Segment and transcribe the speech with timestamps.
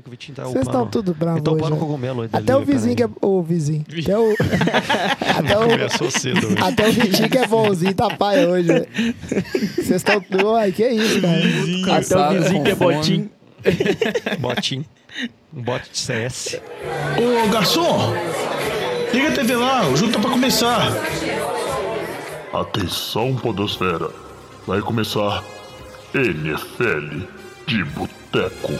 [0.00, 1.76] Que o Vitinho tá Vocês estão tudo bravos tá hoje, né?
[1.76, 2.22] cogumelo.
[2.22, 3.08] Até ali, o vizinho que é...
[3.20, 3.84] O vizinho.
[4.00, 4.32] Até o...
[5.38, 5.68] até o...
[5.68, 6.56] Começou cedo hoje.
[6.58, 8.88] Até o Vitinho que é bonzinho tá pai hoje, velho.
[9.76, 10.24] Vocês estão...
[10.44, 11.98] Uai, que isso, cara?
[11.98, 13.30] Até o vizinho que é botinho.
[14.38, 14.84] Botinho.
[15.54, 16.60] Um bot de CS.
[17.18, 18.14] Ô, garçom!
[19.12, 20.90] Liga a TV lá, o jogo tá pra começar.
[22.52, 24.08] Atenção, Podosfera.
[24.66, 25.44] Vai começar
[26.14, 27.26] NFL
[27.66, 28.72] de Boteco.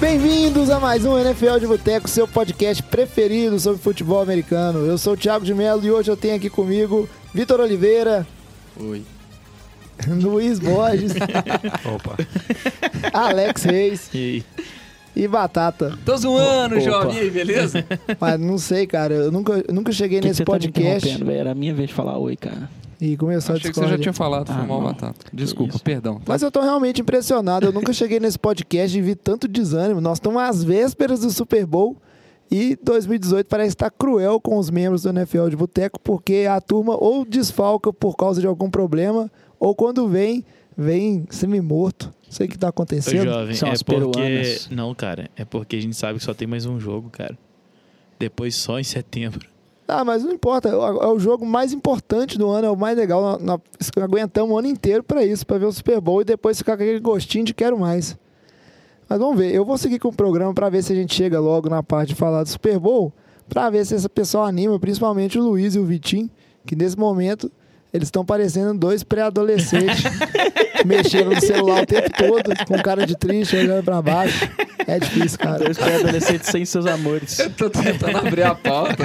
[0.00, 4.80] Bem-vindos a mais um NFL de Boteco, seu podcast preferido sobre futebol americano.
[4.86, 8.26] Eu sou o Thiago de Mello e hoje eu tenho aqui comigo Vitor Oliveira,
[8.78, 9.02] Oi.
[10.06, 11.12] Luiz Borges,
[11.94, 12.16] Opa.
[13.12, 14.44] Alex Reis E aí?
[15.16, 15.98] e Batata.
[16.04, 17.82] Tô zoando, jovem, e aí, beleza?
[18.20, 20.58] Mas não sei, cara, eu nunca, eu nunca cheguei Que que nesse você tá me
[20.68, 21.30] podcast velho?
[21.40, 22.68] Era a minha vez de falar oi, cara.
[23.00, 23.98] E começou Achei a que você já discórdia.
[24.02, 24.86] tinha falado, foi Ah, mal, não.
[24.88, 25.26] Batata.
[25.32, 26.20] Desculpa, perdão.
[26.26, 27.66] Mas eu tô realmente impressionado.
[27.66, 30.00] Eu nunca cheguei nesse podcast e vi tanto desânimo.
[30.00, 31.96] Nós estamos às vésperas do Super Bowl
[32.50, 36.96] e 2018 parece estar cruel com os membros do NFL de Boteco, porque a turma
[36.96, 40.44] ou desfalca por causa de algum problema, ou quando vem,
[40.76, 42.06] vem semi-morto.
[42.24, 43.24] Não sei o que tá Ô, acontecendo.
[43.24, 44.00] jovem, São é as porque...
[44.20, 44.68] peruanas.
[44.70, 47.36] Não, cara, é porque a gente sabe que só tem mais um jogo, cara.
[48.18, 49.46] Depois só em setembro.
[49.88, 50.68] Ah, mas não importa.
[50.68, 53.38] É o é o jogo mais importante do ano, é o mais legal.
[53.40, 53.60] Nós,
[54.00, 56.82] aguentamos o ano inteiro pra isso, pra ver o Super Bowl e depois ficar com
[56.82, 58.16] aquele gostinho de quero mais.
[59.08, 59.54] Mas vamos ver.
[59.54, 62.08] Eu vou seguir com o programa pra ver se a gente chega logo na parte
[62.08, 63.12] de falar do Super Bowl,
[63.48, 66.28] pra ver se esse pessoal anima, principalmente o Luiz e o Vitinho,
[66.66, 67.50] que nesse momento
[67.92, 70.04] eles estão parecendo dois pré-adolescentes
[70.84, 74.48] mexendo no celular o tempo todo, com cara de triste, olhando pra baixo.
[74.86, 75.64] É difícil, cara.
[75.64, 77.38] Dois pré-adolescentes sem seus amores.
[77.40, 79.04] Eu tô tentando abrir a pauta.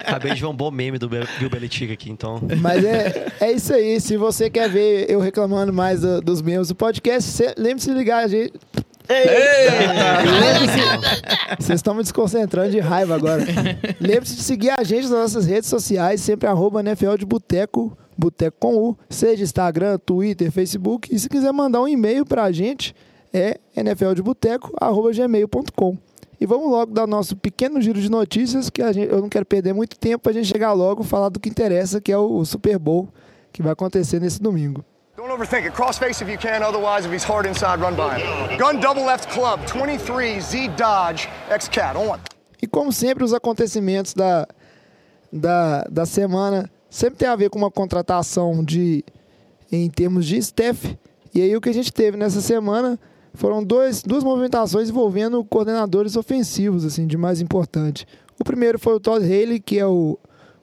[0.00, 2.40] Acabei de ver um bom meme do Bill Belichick aqui, então.
[2.60, 4.00] Mas é, é isso aí.
[4.00, 8.24] Se você quer ver eu reclamando mais do- dos membros do podcast, lembre-se de ligar
[8.24, 8.54] a gente.
[11.58, 13.44] Vocês estão me desconcentrando de raiva agora.
[14.00, 18.56] Lembre-se de seguir a gente nas nossas redes sociais, sempre arroba NFL de Boteco, Boteco
[18.60, 21.12] com U, seja Instagram, Twitter, Facebook.
[21.14, 22.94] E se quiser mandar um e-mail pra gente,
[23.32, 25.98] é nfldeboteco.gmail.com.
[26.40, 29.46] E vamos logo dar nosso pequeno giro de notícias, que a gente- eu não quero
[29.46, 32.38] perder muito tempo pra gente chegar logo e falar do que interessa, que é o,
[32.38, 33.08] o Super Bowl,
[33.52, 34.84] que vai acontecer nesse domingo.
[35.22, 35.72] Don't overthink it.
[35.72, 38.58] Cross face if you can, otherwise, if he's hard inside, run by him.
[38.58, 42.18] Gun double left club, 23 Z Dodge X Cat on.
[42.60, 44.48] E como sempre, os acontecimentos da,
[45.32, 49.04] da, da semana sempre tem a ver com uma contratação de
[49.70, 50.98] em termos de staff.
[51.32, 52.98] E aí o que a gente teve nessa semana
[53.32, 58.08] foram dois, duas movimentações envolvendo coordenadores ofensivos, assim, de mais importante.
[58.40, 60.18] O primeiro foi o Todd Haley, que é o,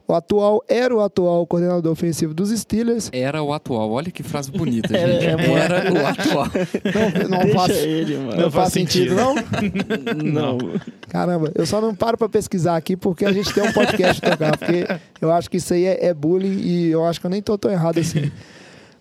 [0.09, 3.09] o atual, era o atual coordenador ofensivo dos Steelers.
[3.14, 3.92] Era o atual.
[3.92, 5.25] Olha que frase bonita, gente.
[5.25, 6.47] é muito- Era o atual.
[6.50, 8.42] Não, não Deixa faz, ele, mano.
[8.42, 9.36] não faz sentido, não?
[10.24, 10.58] Não.
[11.09, 14.31] Caramba, eu só não paro pra pesquisar aqui porque a gente tem um podcast pra
[14.31, 14.86] tocar, porque
[15.22, 17.58] eu acho que isso aí é, é bullying e eu acho que eu nem tô
[17.58, 18.31] tão errado assim.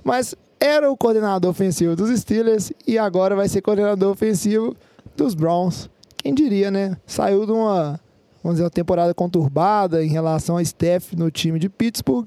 [0.05, 4.77] Mas era o coordenador ofensivo dos Steelers e agora vai ser coordenador ofensivo
[5.17, 5.89] dos Browns.
[6.17, 6.97] Quem diria, né?
[7.07, 7.99] Saiu de uma,
[8.43, 12.27] vamos dizer, uma temporada conturbada em relação a staff no time de Pittsburgh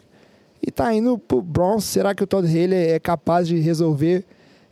[0.65, 1.83] e tá indo pro Browns.
[1.85, 4.25] Será que o Todd Haley é capaz de resolver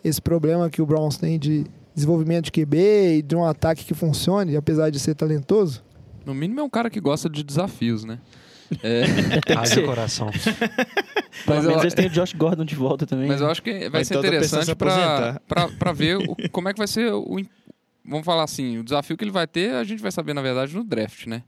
[0.04, 2.78] esse problema que o Browns tem de desenvolvimento de QB
[3.18, 5.84] e de um ataque que funcione, apesar de ser talentoso?
[6.26, 8.20] No mínimo é um cara que gosta de desafios, né?
[8.84, 9.04] É,
[9.58, 9.86] Haja ser.
[9.86, 10.30] coração.
[11.46, 13.28] Pelo Mas menos eu- eles têm o Josh Gordon de volta também.
[13.28, 17.12] mas eu acho que vai ser interessante pra ver o- como é que vai ser
[17.14, 17.38] o.
[18.10, 20.76] Vamos falar assim, o desafio que ele vai ter, a gente vai saber, na verdade,
[20.76, 21.44] no draft, né?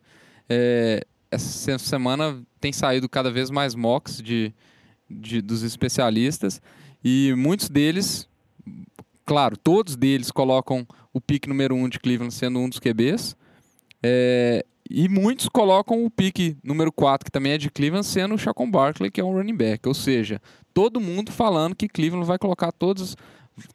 [0.50, 4.54] É, essa semana tem saído cada vez mais mocks de,
[5.10, 6.62] de- dos especialistas
[7.04, 8.28] e muitos deles,
[9.26, 13.36] claro, todos deles colocam o pique número um de Cleveland sendo um dos QBs.
[14.04, 18.38] É, e muitos colocam o pique número 4, que também é de Cleveland, sendo o
[18.38, 19.88] Chacon Barkley, que é um running back.
[19.88, 20.42] Ou seja,
[20.74, 23.16] todo mundo falando que Cleveland vai colocar todos,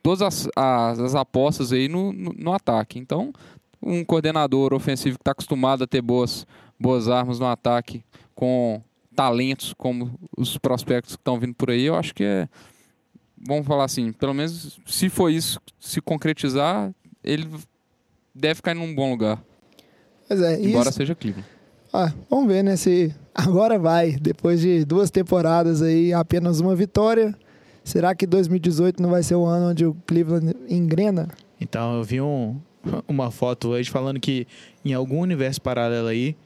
[0.02, 2.98] todas as, as, as apostas aí no, no, no ataque.
[2.98, 3.32] Então,
[3.82, 6.46] um coordenador ofensivo que está acostumado a ter boas,
[6.78, 8.82] boas armas no ataque, com
[9.14, 12.48] talentos como os prospectos que estão vindo por aí, eu acho que é.
[13.38, 16.92] Vamos falar assim, pelo menos se for isso se concretizar,
[17.22, 17.48] ele
[18.34, 19.42] deve ficar num bom lugar.
[20.26, 21.46] Pois é, Embora isso, seja Cleveland.
[21.92, 27.36] ah, vamos ver, né, se agora vai, depois de duas temporadas aí, apenas uma vitória,
[27.86, 31.28] será que 2018 não vai ser o ano onde o Cleveland engrena?
[31.60, 32.60] Então eu vi um,
[33.08, 34.46] uma foto hoje falando que
[34.84, 36.36] em algum universo paralelo aí,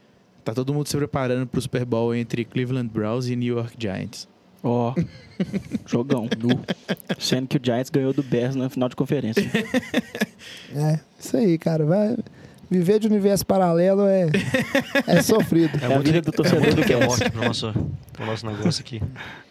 [0.44, 4.28] tá todo mundo se preparando pro Super Bowl entre Cleveland Browns e New York Giants.
[4.62, 4.94] Ó,
[5.86, 6.28] jogão.
[7.18, 9.42] Sendo que o Giants ganhou do Bears na final de conferência.
[10.74, 11.86] É, isso aí, cara.
[11.86, 12.16] Vai...
[12.70, 14.28] Viver de universo paralelo é,
[15.06, 15.76] é sofrido.
[15.82, 17.74] É a vida do É torcedor do que é morte pro nosso,
[18.12, 19.02] pro nosso negócio aqui.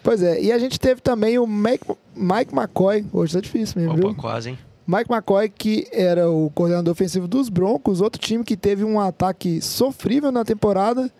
[0.01, 1.83] Pois é, e a gente teve também o Mike,
[2.15, 3.05] Mike McCoy.
[3.11, 4.15] Hoje tá difícil mesmo, Opa, viu?
[4.15, 4.59] quase, hein?
[4.87, 9.61] Mike McCoy, que era o coordenador ofensivo dos Broncos, outro time que teve um ataque
[9.61, 11.11] sofrível na temporada.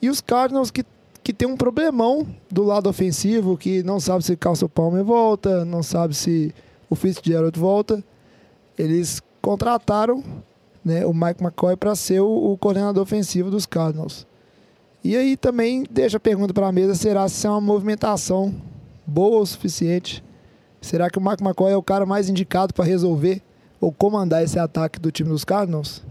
[0.00, 0.84] E os Cardinals, que,
[1.22, 5.82] que tem um problemão do lado ofensivo, que não sabe se Carson Palmer volta, não
[5.82, 6.54] sabe se
[6.88, 8.02] o Fitzgerald volta.
[8.78, 10.24] Eles contrataram
[10.84, 14.26] né, o Mike McCoy para ser o, o coordenador ofensivo dos Cardinals.
[15.02, 18.54] E aí também deixa a pergunta para a mesa: será se é uma movimentação
[19.06, 20.22] boa o suficiente?
[20.80, 23.42] Será que o Mike McCoy é o cara mais indicado para resolver
[23.80, 26.02] ou comandar esse ataque do time dos Cardinals?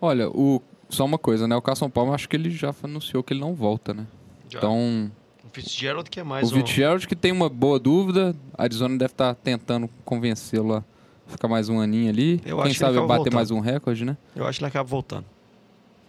[0.00, 1.54] Olha, o, só uma coisa, né?
[1.56, 4.06] O Carson Palmer, acho que ele já anunciou que ele não volta, né?
[4.48, 4.58] Já.
[4.58, 5.10] Então,
[5.44, 6.58] O Fitzgerald que é mais o um...
[6.58, 10.84] Fitzgerald que tem uma boa dúvida, a Arizona deve estar tentando convencê-lo a
[11.30, 12.40] ficar mais um aninho ali.
[12.44, 13.34] Eu Quem que sabe acaba bater voltando.
[13.34, 14.16] mais um recorde, né?
[14.36, 15.24] Eu acho que ele acaba voltando.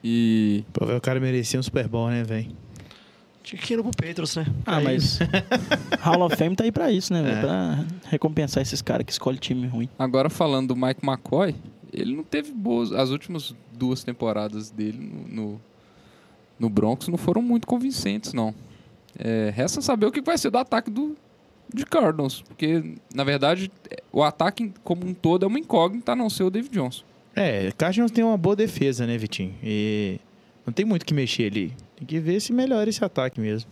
[0.04, 2.52] E Pô, o cara merecia um Super Bowl, né, velho?
[3.44, 4.46] Tinha que ir no pro Patriots, né?
[4.66, 5.20] Ah, Aí- mas
[6.02, 7.38] Hall of Fame tá aí pra isso, né, velho?
[7.38, 7.42] É.
[7.42, 9.90] Pra recompensar esses caras que escolhem time ruim.
[9.98, 11.56] agora falando do Mike McCoy,
[11.92, 12.92] ele não teve boas.
[12.92, 15.62] As últimas duas temporadas dele no, no,
[16.60, 18.54] no Broncos não foram muito convincentes, não.
[19.18, 21.16] É, resta saber o que vai ser do ataque do,
[21.74, 22.42] de Cardinals.
[22.48, 23.72] Porque, na verdade,
[24.12, 27.04] o ataque como um todo é uma incógnita, a não ser o David Johnson.
[27.36, 29.54] É, Cardinals tem uma boa defesa, né, Vitinho?
[29.64, 30.20] E
[30.66, 31.74] não tem muito o que mexer ali.
[31.96, 33.70] Tem que ver se melhora esse ataque mesmo.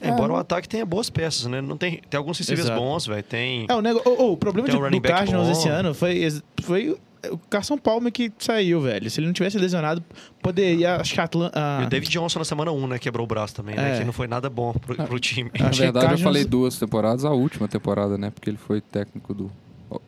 [0.00, 0.36] Embora É.
[0.36, 1.60] o ataque tenha boas peças, né?
[1.60, 3.22] Não tem, tem alguns receivers bons, velho.
[3.22, 3.66] Tem...
[3.68, 4.00] É, o, nego...
[4.08, 5.52] o problema Tem de, um do Cardinals bom.
[5.52, 6.28] esse ano foi,
[6.62, 6.96] foi
[7.30, 9.10] o Carson Palmer que saiu, velho.
[9.10, 10.02] Se ele não tivesse lesionado,
[10.42, 10.96] poderia.
[10.96, 12.98] Acho que a Atlan- a- E o David Johnson na semana 1, né?
[12.98, 13.96] Quebrou o braço também, né?
[13.96, 13.98] É.
[13.98, 15.50] Que não foi nada bom pro, pro time.
[15.58, 18.30] Na verdade, eu Cardinals- falei duas temporadas, a última temporada, né?
[18.30, 19.50] Porque ele foi técnico do.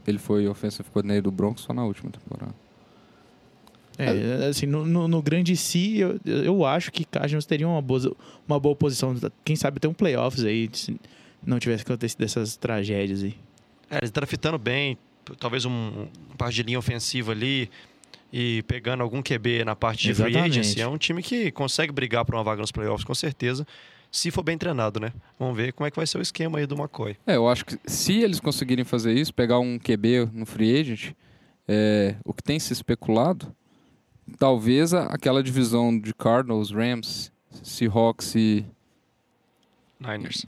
[0.07, 2.55] Ele foi offensive coordinator do Broncos só na última temporada.
[3.99, 8.17] É, assim, no, no, no grande si, eu, eu acho que Cardinals teria uma boa,
[8.49, 9.15] uma boa posição.
[9.45, 10.99] Quem sabe ter um playoffs aí, se
[11.45, 13.35] não tivesse acontecido essas tragédias aí.
[13.91, 14.97] É, eles draftando bem,
[15.38, 17.70] talvez um, um parte de linha ofensiva ali
[18.32, 20.61] e pegando algum QB na parte de free Exatamente.
[20.61, 20.81] agency.
[20.81, 23.67] É um time que consegue brigar por uma vaga nos playoffs, com certeza,
[24.11, 25.12] se for bem treinado, né?
[25.38, 27.17] Vamos ver como é que vai ser o esquema aí do McCoy.
[27.26, 31.12] É, eu acho que se eles conseguirem fazer isso, pegar um QB no free agent,
[31.69, 33.55] é, o que tem se especulado,
[34.38, 37.32] talvez aquela divisão de Cardinals, Rams,
[37.62, 38.64] Seahawks e,
[39.99, 40.46] Niners.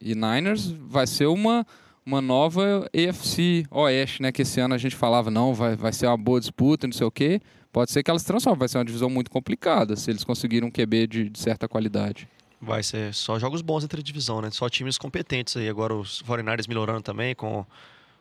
[0.00, 1.66] e Niners vai ser uma,
[2.06, 4.30] uma nova AFC Oeste, né?
[4.32, 7.06] Que esse ano a gente falava, não, vai, vai ser uma boa disputa, não sei
[7.06, 7.40] o quê.
[7.72, 10.68] Pode ser que elas se transformem, vai ser uma divisão muito complicada se eles conseguirem
[10.68, 12.28] um QB de, de certa qualidade.
[12.60, 14.50] Vai ser só jogos bons entre a divisão, né?
[14.50, 15.68] Só times competentes aí.
[15.68, 17.66] Agora os 49ers melhorando também, com,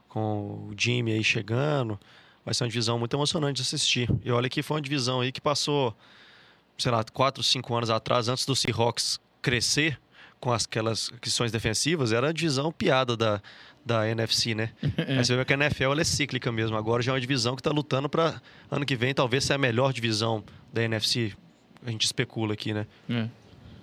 [0.09, 1.99] com o Jimmy aí chegando.
[2.43, 4.09] Vai ser uma divisão muito emocionante de assistir.
[4.25, 5.95] E olha que foi uma divisão aí que passou,
[6.77, 9.97] sei lá, 4, 5 anos atrás, antes do Seahawks crescer
[10.41, 13.41] com as- aquelas questões defensivas, era a divisão piada da,
[13.85, 14.69] da NFC, né?
[15.07, 16.75] Aí você vê que a NFL ela é cíclica mesmo.
[16.77, 18.41] Agora já é uma divisão que está lutando para
[18.71, 21.33] ano que vem talvez ser a melhor divisão da NFC.
[21.85, 22.85] A gente especula aqui, né?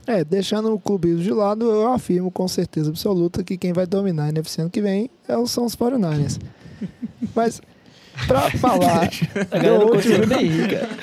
[0.06, 4.24] É, deixando o clubismo de lado, eu afirmo com certeza absoluta que quem vai dominar
[4.24, 6.38] a NFC ano que vem é o- são os 49ers.
[7.36, 7.60] Mas,
[8.26, 10.26] pra falar do não último,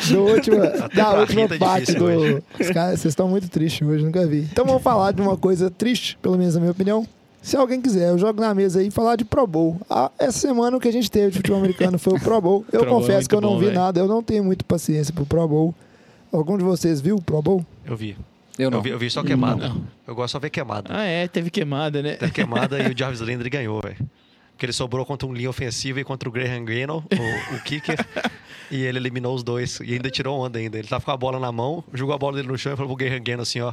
[0.10, 2.06] do última, da pra última tá parte do...
[2.06, 2.44] hoje.
[2.60, 4.40] Os caras, vocês estão muito tristes hoje, nunca vi.
[4.52, 7.08] Então vamos falar de uma coisa triste, pelo menos na minha opinião.
[7.42, 9.80] Se alguém quiser, eu jogo na mesa aí e falar de Pro Bowl.
[9.90, 12.66] Ah, essa semana o que a gente teve de futebol americano foi o Pro Bowl.
[12.72, 13.80] Eu Pro Bowl é confesso muito que eu não bom, vi velho.
[13.80, 15.76] nada, eu não tenho muito paciência pro Pro Bowl.
[16.32, 17.66] Algum de vocês viu o Pro Bowl?
[17.86, 18.18] Eu vi.
[18.60, 18.80] Eu não.
[18.80, 19.72] Eu vi, eu vi só queimada.
[20.06, 20.90] Eu gosto só de ver queimada.
[20.92, 22.16] Ah, é, teve queimada, né?
[22.16, 23.98] Teve queimada e o Jarvis Landry ganhou, velho.
[24.52, 27.96] Porque ele sobrou contra um linha ofensiva e contra o Graham Gano, o, o kicker.
[28.72, 29.80] e ele eliminou os dois.
[29.82, 30.80] E ainda tirou onda ainda.
[30.80, 32.96] Ele tava com a bola na mão, jogou a bola dele no chão e falou
[32.96, 33.72] pro Graham Gano assim, ó.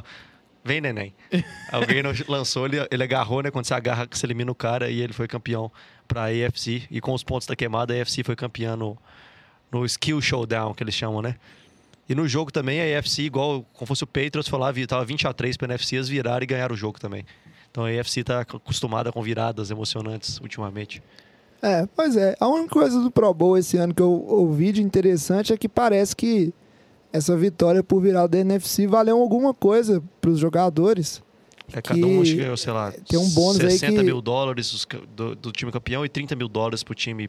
[0.65, 1.13] Vem, neném.
[1.87, 3.51] Gano lançou, ele, ele agarrou, né?
[3.51, 4.89] Quando você agarra, você elimina o cara.
[4.89, 5.71] E ele foi campeão
[6.07, 6.83] pra AFC.
[6.89, 8.97] E com os pontos da queimada, a AFC foi campeã no,
[9.71, 11.35] no Skill Showdown, que eles chamam, né?
[12.09, 15.27] E no jogo também, a AFC, igual como fosse o Patriots, foi lá, tava 20
[15.27, 17.25] a 3 pra NFC, eles viraram e ganharam o jogo também.
[17.69, 21.01] Então a AFC tá acostumada com viradas emocionantes ultimamente.
[21.61, 22.35] É, pois é.
[22.39, 25.67] A única coisa do Pro Bowl esse ano que eu ouvi de interessante é que
[25.67, 26.53] parece que
[27.15, 31.21] essa vitória por virar da NFC valeu alguma coisa para os jogadores.
[31.73, 34.03] É, cada Que um acho que ganhou, sei lá, tem um bônus aí 60 que-
[34.03, 37.27] mil dólares do, do time campeão e 30 mil dólares pro time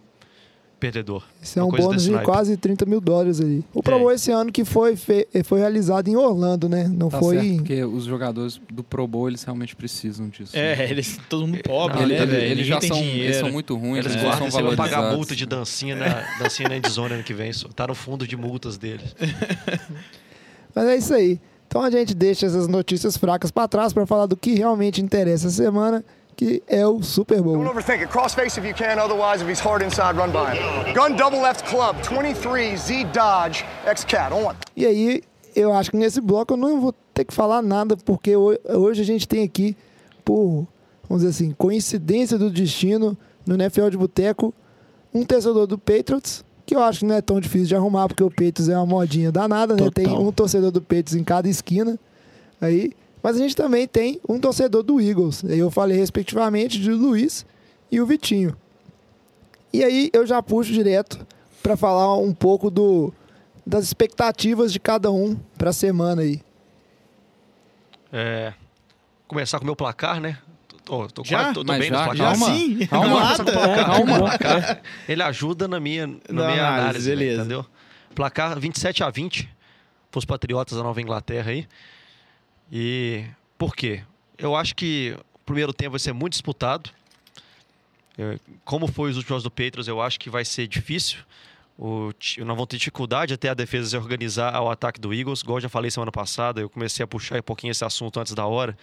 [0.79, 1.23] perdedor.
[1.43, 3.65] Esse é um bônus de quase 30 mil dólares ali.
[3.73, 3.99] O Pro É.
[3.99, 6.87] Bowl esse ano que foi, foi realizado em Orlando, né?
[6.87, 10.55] Não Tá foi certo, porque os jogadores do Pro Bowl, eles realmente precisam disso.
[10.55, 10.85] né?
[10.85, 13.25] É, eles todo mundo pobre, Não, né, eles Ninguém já tem são, dinheiro.
[13.25, 16.69] eles são muito ruins, Eles eles guardam são vai pagar multa de dancinha na, dancinha
[16.69, 17.51] na endzone ano que vem.
[17.75, 19.15] Tá no fundo de multas deles.
[20.75, 21.41] Mas é isso aí.
[21.67, 25.49] Então a gente deixa essas notícias fracas pra trás pra falar do que realmente interessa
[25.49, 26.05] essa semana,
[26.37, 27.67] que é o Super Don't Bowl.
[27.67, 28.09] overthink it.
[28.13, 30.93] Crossface if you can, otherwise, if he's hard inside, run by him.
[30.95, 34.33] Gun double left club, 23 Z Dodge X Cat.
[34.35, 34.55] On.
[34.77, 35.23] E aí,
[35.55, 39.01] eu acho que nesse bloco eu não vou ter que falar nada, porque ho- hoje
[39.01, 39.75] a gente tem aqui,
[40.25, 40.67] por,
[41.09, 43.17] vamos dizer assim, coincidência do destino,
[43.47, 44.53] no NFL de Boteco,
[45.15, 48.23] um torcedor do Patriots, que eu acho que não é tão difícil de arrumar, porque
[48.23, 49.89] o Patriots é uma modinha danada, né?
[49.95, 51.97] Tem um torcedor do Patriots em cada esquina.
[52.61, 52.93] Aí,
[53.27, 55.45] mas a gente também tem um torcedor do Eagles.
[55.45, 57.45] Aí eu falei respectivamente de Luiz
[57.91, 58.57] e o Vitinho.
[59.73, 61.27] E aí eu já puxo direto
[61.61, 63.13] para falar um pouco do,
[63.67, 66.41] das expectativas de cada um para a semana aí.
[68.13, 68.53] É,
[69.27, 70.39] começar com o meu placar, né?
[70.85, 71.39] Tô, tô Já?
[71.39, 72.39] quase tô, tô bem já- nos Já placares.
[72.41, 72.55] Calma.
[72.57, 72.87] sim?
[72.87, 73.33] Calma.
[73.33, 74.19] É, calma.
[74.19, 77.41] Placar, Ele ajuda na minha, na Na minha análise, né, beleza.
[77.41, 77.67] entendeu?
[78.15, 79.49] Placar 27 a 20
[80.13, 81.67] para os Patriotas da Nova Inglaterra aí.
[82.71, 83.25] E
[83.59, 84.03] por quê?
[84.39, 86.91] Eu acho que o primeiro tempo vai ser muito disputado.
[88.19, 91.19] Eu- Como foi os últimos jogos do Patriots, eu acho que vai ser difícil.
[91.79, 95.41] O, nós vamos ter dificuldade até a defesa se organizar ao ataque do Eagles.
[95.43, 98.33] Igual eu já falei semana passada, eu comecei a puxar um pouquinho esse assunto antes
[98.35, 98.77] da hora.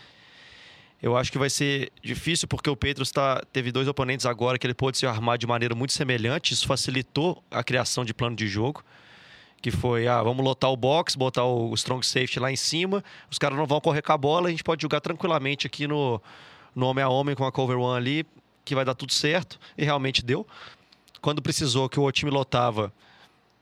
[1.02, 4.66] Eu acho que vai ser difícil porque o Patriots tá, teve dois oponentes agora que
[4.66, 6.54] ele pôde se armar de maneira muito semelhante.
[6.54, 8.84] Isso facilitou a criação de plano de jogo.
[9.64, 13.02] Que foi, ah, vamos lotar o box, botar o strong safety lá em cima.
[13.32, 16.22] Os caras não vão correr com a bola, a gente pode jogar tranquilamente aqui no,
[16.76, 18.26] no homem a homem com a cover one ali,
[18.66, 19.58] que vai dar tudo certo.
[19.78, 20.46] E realmente deu.
[21.22, 22.92] Quando precisou que o time lotava,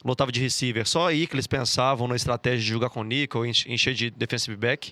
[0.04, 3.72] lotava de receiver, só aí que eles pensavam na estratégia de jogar com nickel, enche-
[3.72, 4.92] encher de defensive back.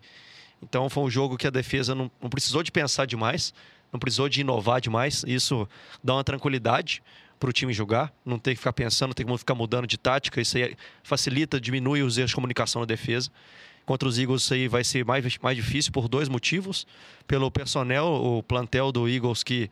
[0.62, 3.52] Então foi um jogo que a defesa não, não precisou de pensar demais,
[3.92, 5.24] não precisou de inovar demais.
[5.26, 5.68] Isso
[6.04, 7.02] dá uma tranquilidade
[7.40, 10.42] para o time jogar, não ter que ficar pensando, ter que ficar mudando de tática.
[10.42, 13.32] Isso aí facilita, diminui os erros de comunicação na defesa.
[13.86, 16.86] Contra os Eagles, isso aí vai ser mais, mais difícil por dois motivos.
[17.26, 19.70] Pelo personnel, o plantel do Eagles que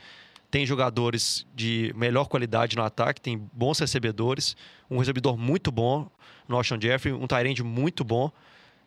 [0.50, 4.55] tem jogadores de melhor qualidade no ataque, tem bons recebedores,
[4.89, 6.09] um recebedor muito bom,
[6.47, 8.31] no Alshon Jeffrey, um Tyrande muito bom,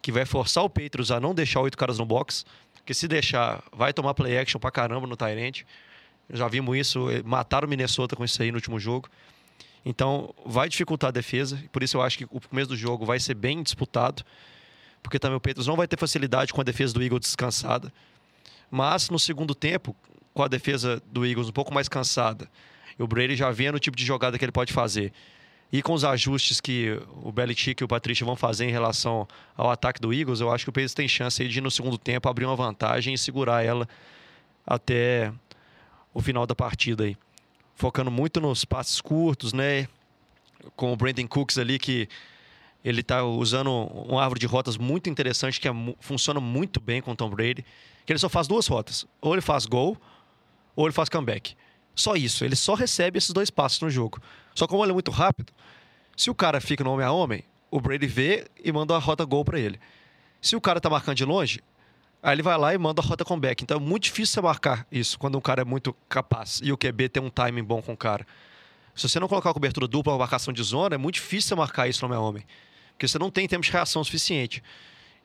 [0.00, 3.62] que vai forçar o Patriots a não deixar oito caras no box, porque se deixar,
[3.72, 5.66] vai tomar play action pra caramba no Tyrande.
[6.32, 9.08] Já vimos isso, eh, mataram o Minnesota com isso aí no último jogo.
[9.84, 13.18] Então, vai dificultar a defesa, por isso eu acho que o começo do jogo vai
[13.18, 14.22] ser bem disputado,
[15.02, 17.92] porque também o Patriots não vai ter facilidade com a defesa do Eagles descansada.
[18.70, 19.96] Mas no segundo tempo,
[20.34, 22.48] com a defesa do Eagles um pouco mais cansada,
[22.98, 25.12] e o Brady já vendo o tipo de jogada que ele pode fazer,
[25.72, 29.70] e com os ajustes que o Belichick e o Patrícia vão fazer em relação ao
[29.70, 32.44] ataque do Eagles, eu acho que o Patriots tem chance de no segundo tempo abrir
[32.44, 33.88] uma vantagem e segurar ela
[34.66, 35.32] até
[36.12, 37.16] o final da partida aí.
[37.74, 39.88] Focando muito nos passes curtos, né?
[40.76, 42.08] Com o Brandon Cooks ali que
[42.84, 47.12] ele tá usando uma árvore de rotas muito interessante que é funciona muito bem com
[47.12, 47.64] o Tom Brady.
[48.04, 49.06] Que ele só faz duas rotas.
[49.20, 49.96] Ou ele faz gol,
[50.74, 51.54] ou ele faz comeback.
[51.94, 52.44] Só isso.
[52.44, 54.20] Ele só recebe esses dois passos no jogo.
[54.54, 55.52] Só como ele é muito rápido,
[56.16, 59.24] se o cara fica no homem a homem, o Brady vê e manda a rota
[59.24, 59.78] gol para ele.
[60.40, 61.60] Se o cara tá marcando de longe,
[62.22, 63.62] aí ele vai lá e manda a rota comeback.
[63.62, 66.76] Então é muito difícil você marcar isso quando um cara é muito capaz e o
[66.76, 68.26] QB tem um timing bom com o cara.
[68.94, 71.54] Se você não colocar a cobertura dupla, uma marcação de zona, é muito difícil você
[71.54, 72.44] marcar isso no homem.
[72.92, 74.62] Porque você não tem tempo de reação suficiente.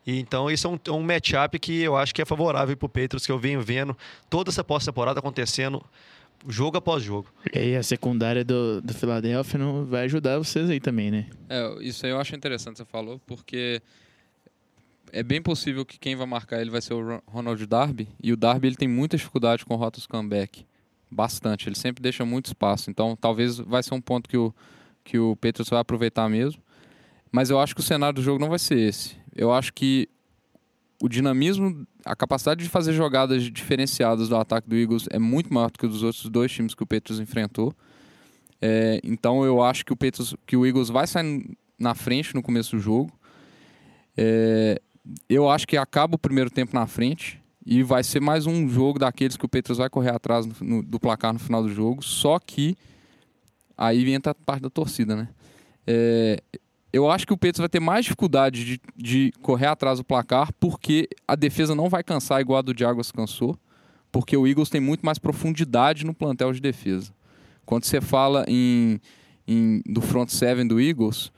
[0.05, 2.87] E então, isso é um, é um matchup que eu acho que é favorável pro
[2.87, 3.97] Patriots, que eu venho vendo
[4.29, 5.83] toda essa pós-temporada acontecendo
[6.47, 7.27] jogo após jogo.
[7.53, 11.27] E aí a secundária do, do Philadelphia não vai ajudar vocês aí também, né?
[11.49, 13.81] É, isso aí eu acho interessante você falou, porque
[15.11, 18.31] é bem possível que quem vai marcar ele vai ser o Ron- Ronald Darby, e
[18.33, 20.65] o Darby ele tem muita dificuldade com rotas comeback.
[21.09, 22.89] Bastante, ele sempre deixa muito espaço.
[22.89, 24.53] Então, talvez vai ser um ponto que o,
[25.03, 26.61] que o Patriots vai aproveitar mesmo.
[27.31, 29.15] Mas eu acho que o cenário do jogo não vai ser esse.
[29.35, 30.09] Eu acho que
[31.01, 35.69] o dinamismo, a capacidade de fazer jogadas diferenciadas do ataque do Eagles é muito maior
[35.69, 37.73] do que dos outros dois times que o Patriots enfrentou.
[38.61, 42.41] É, então eu acho que o Patriots, que o Eagles vai sair na frente no
[42.41, 43.11] começo do jogo.
[44.17, 44.81] É,
[45.29, 48.99] eu acho que acaba o primeiro tempo na frente e vai ser mais um jogo
[48.99, 52.03] daqueles que o Patriots vai correr atrás no- no- do placar no final do jogo.
[52.03, 52.75] Só que
[53.77, 55.27] aí entra a parte da torcida, né?
[55.87, 56.41] É,
[56.93, 60.51] eu acho que o Patriots vai ter mais dificuldade de, de correr atrás do placar
[60.59, 63.57] porque a defesa não vai cansar igual a do Jaguars cansou,
[64.11, 67.11] porque o Eagles tem muito mais profundidade no plantel de defesa.
[67.65, 68.99] Quando você fala em,
[69.47, 71.31] em- do front seven do Eagles,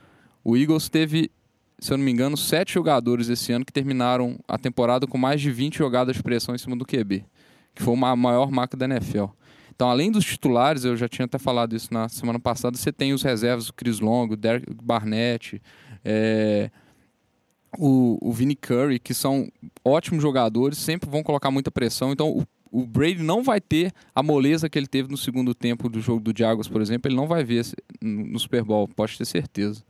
[0.44, 1.30] o Eagles teve,
[1.78, 5.40] se eu não me engano, sete jogadores esse ano que terminaram a temporada com mais
[5.40, 7.24] de 20 jogadas de pressão em cima do QB,
[7.74, 9.26] que foi uma maior marca da NFL.
[9.74, 13.12] Então, além dos titulares, eu já tinha até falado isso na semana passada, você tem
[13.12, 15.62] os reservas, o Chris Long, o Derek Barnett,
[16.04, 16.68] é,
[17.78, 19.48] o, o Vinny Curry, que são
[19.84, 22.10] ótimos jogadores, sempre vão colocar muita pressão.
[22.10, 25.88] Então, o, o Brady não vai ter a moleza que ele teve no segundo tempo
[25.88, 27.08] do jogo do Jaguars, por exemplo.
[27.08, 27.64] Ele não vai ver
[28.02, 29.84] no Super Bowl, pode ter certeza.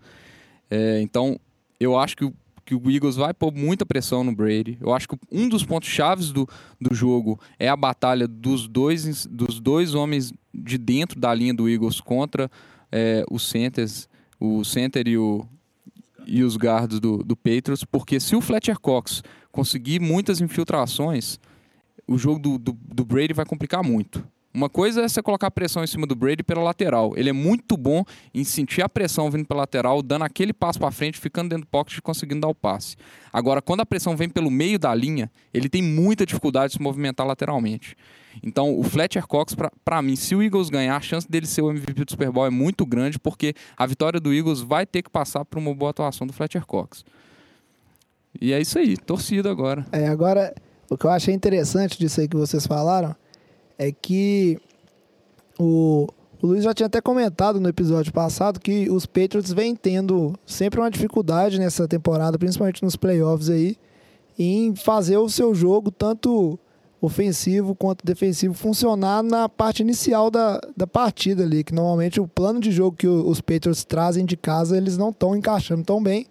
[0.70, 1.40] É, então,
[1.80, 4.76] eu acho que o, que o Eagles vai pôr muita pressão no Brady.
[4.80, 6.48] Eu acho que um dos pontos chaves do,
[6.80, 11.68] do jogo é a batalha dos dois, dos dois homens de dentro da linha do
[11.68, 12.50] Eagles contra
[12.90, 14.08] é, os centers,
[14.38, 15.46] o center e o,
[16.26, 21.38] e os guards do, do Patriots, porque se o Fletcher Cox conseguir muitas infiltrações,
[22.06, 24.26] o jogo do, do, do Brady vai complicar muito.
[24.58, 27.12] Uma coisa é você colocar pressão em cima do Brady pela lateral.
[27.14, 28.02] Ele é muito bom
[28.34, 31.68] em sentir a pressão vindo pela lateral, dando aquele passo para frente, ficando dentro do
[31.68, 32.96] pocket e conseguindo dar o passe.
[33.32, 36.82] Agora, quando a pressão vem pelo meio da linha, ele tem muita dificuldade de se
[36.82, 37.94] movimentar lateralmente.
[38.42, 41.70] Então, o Fletcher Cox, para mim, se o Eagles ganhar, a chance dele ser o
[41.70, 45.10] MVP do Super Bowl é muito grande, porque a vitória do Eagles vai ter que
[45.10, 47.04] passar por uma boa atuação do Fletcher Cox.
[48.40, 49.86] E é isso aí, torcida agora.
[49.92, 50.52] É, agora,
[50.90, 53.14] o que eu achei interessante disso aí que vocês falaram
[53.78, 54.58] é que
[55.58, 56.08] o,
[56.42, 60.80] o Luiz já tinha até comentado no episódio passado que os Patriots vêm tendo sempre
[60.80, 63.76] uma dificuldade nessa temporada, principalmente nos playoffs aí,
[64.38, 66.58] em fazer o seu jogo, tanto
[67.00, 72.58] ofensivo quanto defensivo, funcionar na parte inicial da, da partida ali, que normalmente o plano
[72.58, 76.26] de jogo que os Patriots trazem de casa, eles não estão encaixando tão bem.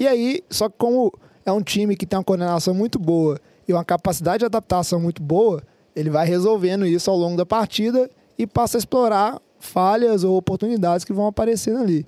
[0.00, 1.12] E aí, só que como
[1.44, 3.38] é um time que tem uma coordenação muito boa
[3.68, 5.62] e uma capacidade de adaptação muito boa,
[5.96, 11.04] ele vai resolvendo isso ao longo da partida e passa a explorar falhas ou oportunidades
[11.04, 12.06] que vão aparecendo ali.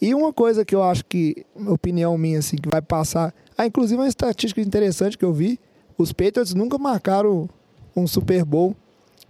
[0.00, 3.32] E uma coisa que eu acho que, opinião minha, assim, que vai passar.
[3.56, 5.58] Ah, inclusive uma estatística interessante que eu vi:
[5.96, 7.48] os Patriots nunca marcaram
[7.96, 8.76] um Super Bowl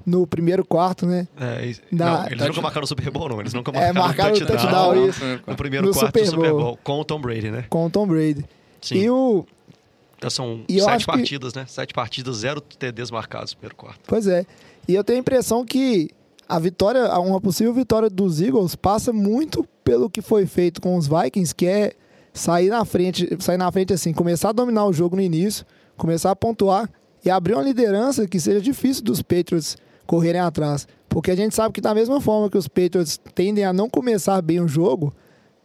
[0.04, 1.28] no primeiro quarto, né?
[1.38, 3.40] É, e- Da- não, eles nunca marcaram o Super Bowl, não.
[3.40, 4.58] Eles nunca É, marcaram marcaram o touchdown,
[4.94, 5.24] touchdown, isso.
[5.46, 6.60] no primeiro No quarto Super do Super Bowl.
[6.60, 7.64] Bowl com o Tom Brady, né?
[7.70, 8.44] Com o Tom Brady.
[8.80, 8.96] Sim.
[8.96, 9.46] E o.
[10.24, 11.66] Então são E sete acho que- partidas, né?
[11.68, 14.00] Sete partidas, zero TDs marcados no primeiro quarto.
[14.06, 14.46] Pois é.
[14.88, 16.10] E eu tenho a impressão que
[16.48, 21.06] a vitória, uma possível vitória dos Eagles passa muito pelo que foi feito com os
[21.06, 21.92] Vikings, que é
[22.32, 25.64] sair na frente, sair na frente assim, começar a dominar o jogo no início,
[25.96, 26.90] começar a pontuar
[27.24, 30.86] e abrir uma liderança que seja difícil dos Patriots correrem atrás.
[31.08, 34.42] Porque a gente sabe que da mesma forma que os Patriots tendem a não começar
[34.42, 35.14] bem o jogo,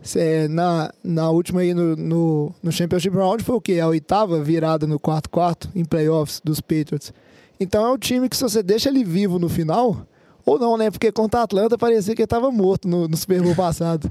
[0.02, 3.80] cê- na, na última aí no, no, no Championship Round foi o quê?
[3.80, 7.14] A oitava virada no quarto quarto em playoffs dos Patriots.
[7.60, 10.06] Então é um time que se você deixa ele vivo no final,
[10.46, 10.90] ou não, né?
[10.90, 14.10] Porque contra a Atlanta parecia que ele estava morto no, no Super Bowl passado.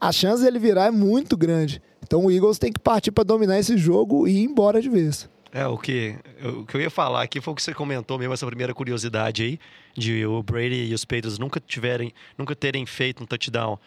[0.00, 1.82] A chance dele virar é muito grande.
[2.02, 5.28] Então o Eagles tem que partir para dominar esse jogo e ir embora de vez.
[5.52, 8.34] É, o que, o que eu ia falar aqui foi o que você comentou mesmo,
[8.34, 9.58] essa primeira curiosidade aí,
[9.96, 13.78] de o Brady e os Patriots nunca tiverem, nunca terem feito um touchdown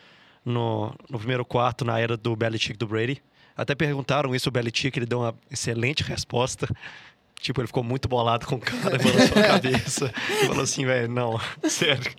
[0.47, 3.21] no, no primeiro quarto na era do Belichick do Brady.
[3.55, 6.67] Até perguntaram isso ao Belichick, ele deu uma excelente resposta.
[7.39, 11.07] Tipo, ele ficou muito bolado com o cara, balançou a cabeça e falou assim, velho,
[11.07, 12.11] não, sério.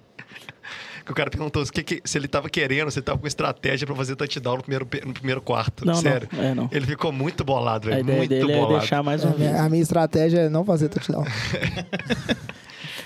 [1.05, 3.27] Que O cara perguntou se, que que- se ele tava querendo, se ele tava com
[3.27, 5.85] estratégia pra fazer touchdown no primeiro, no primeiro quarto.
[5.87, 6.29] Não, não, sério.
[6.37, 6.69] é, não.
[6.71, 8.05] Ele ficou muito bolado, A velho.
[8.05, 8.75] Muito dele bolado.
[8.75, 9.55] é deixar mais um vez.
[9.57, 11.25] A minha estratégia é não fazer touchdown.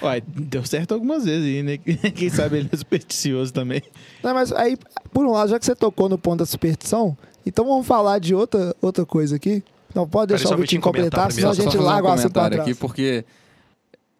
[0.02, 1.78] Ué, deu certo algumas vezes aí, né?
[2.14, 3.82] Quem sabe ele é supersticioso também.
[4.22, 4.76] Não, mas aí,
[5.12, 8.34] por um lado, já que você tocou no ponto da superstição, então vamos falar de
[8.34, 9.62] outra, outra coisa aqui.
[9.94, 12.56] Não, pode deixar o o Vitinho completar, senão a gente larga o um assunto comentário
[12.56, 12.68] trás.
[12.70, 13.24] aqui, porque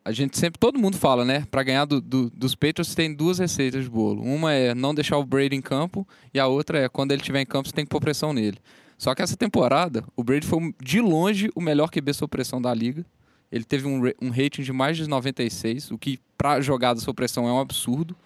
[0.05, 1.47] a gente sempre, todo mundo fala, né?
[1.51, 4.23] Pra ganhar do, do- dos Patriots tem duas receitas de bolo.
[4.23, 7.41] Uma é não deixar o Brady em campo e a outra é quando ele estiver
[7.41, 8.59] em campo você tem que pôr pressão nele.
[8.99, 12.73] Só que essa temporada, o Brady foi de longe o melhor QB sob pressão da
[12.75, 13.05] liga.
[13.53, 17.47] Ele teve um, um rating de mais de 96, o que pra jogada sob pressão
[17.47, 18.17] é um absurdo.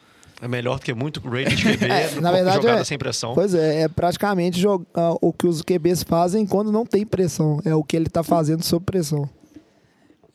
[0.40, 3.34] É melhor do que muito rating de QB, É, na verdade, jogada é- sem pressão.
[3.34, 4.62] Pois é, é praticamente
[4.94, 7.60] ah, o que os QBs fazem quando não tem pressão.
[7.64, 9.28] É o que ele tá fazendo sob pressão.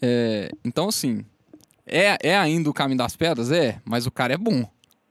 [0.01, 1.23] É, então, assim,
[1.85, 3.51] é, é ainda o caminho das pedras?
[3.51, 4.65] É, mas o cara é bom.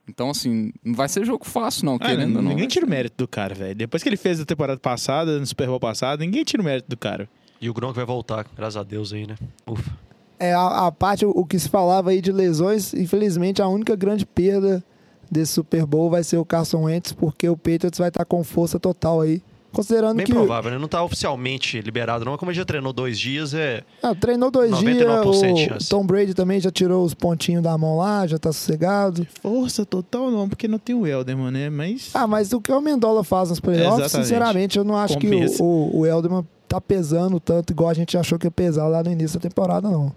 [0.07, 2.49] Então, assim, não vai ser jogo fácil, não, Ah, querendo ou não.
[2.51, 3.75] ninguém tira o mérito do cara, velho.
[3.75, 6.89] Depois que ele fez a temporada passada, no Super Bowl passado, ninguém tira o mérito
[6.89, 7.29] do cara.
[7.61, 9.35] E o Gronk vai voltar, graças a Deus aí, né?
[9.67, 9.91] Ufa.
[10.39, 14.25] É a, a parte, o, que se falava aí de lesões, infelizmente a única grande
[14.25, 14.83] perda
[15.29, 18.79] desse Super Bowl vai ser o Carson Wentz, porque o Patriots vai estar com força
[18.79, 20.77] total aí Considerando Bem que provável, né?
[20.77, 22.33] Não tá oficialmente liberado, não.
[22.33, 23.83] Mas como ele já treinou dois dias, é.
[24.03, 25.89] ah, treinou dois 99% dias, de o chance.
[25.89, 29.25] Tom Brady também já tirou os pontinhos da mão lá, já tá sossegado.
[29.41, 31.69] Força total não, porque não tem o Elderman, né?
[31.69, 32.11] Mas.
[32.13, 34.27] Ah, mas o que o Mendola faz nos playoffs, Exatamente.
[34.27, 35.55] sinceramente, eu não acho Compensa.
[35.55, 38.87] que o, o, o Elderman tá pesando tanto igual a gente achou que ia pesar
[38.87, 40.13] lá no início da temporada, não.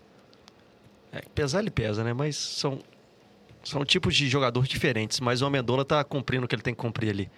[1.13, 2.13] é pesar ele pesa, né?
[2.13, 2.79] Mas são.
[3.63, 5.21] São tipos de jogador diferentes.
[5.21, 7.31] Mas o Amendola tá cumprindo o que ele tem que cumprir ali.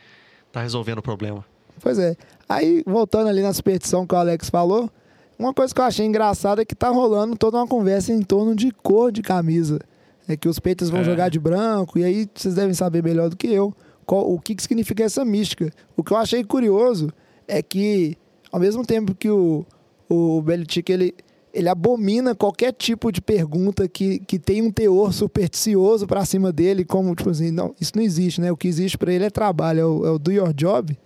[0.51, 1.45] Tá resolvendo o problema.
[1.81, 2.17] Pois é.
[2.49, 4.91] Aí, voltando ali na superstição que o Alex falou,
[5.39, 8.57] uma coisa que eu achei engraçada é que tá rolando toda uma conversa em torno
[8.57, 9.79] de cor de camisa.
[10.27, 11.05] É que os Patriots vão É.
[11.05, 13.73] jogar de branco, e aí vocês devem saber melhor do que eu
[14.05, 15.71] qual- o que, que significa essa mística.
[15.97, 17.13] O que eu achei curioso
[17.47, 18.17] é que,
[18.51, 19.65] ao mesmo tempo que o,
[20.09, 21.15] o Belichick ele,
[21.53, 26.85] ele abomina qualquer tipo de pergunta que, que tem um teor supersticioso pra cima dele,
[26.85, 28.53] como, tipo assim, não, isso não existe, né?
[28.53, 30.97] O que existe pra ele é trabalho, é o, é o do your job.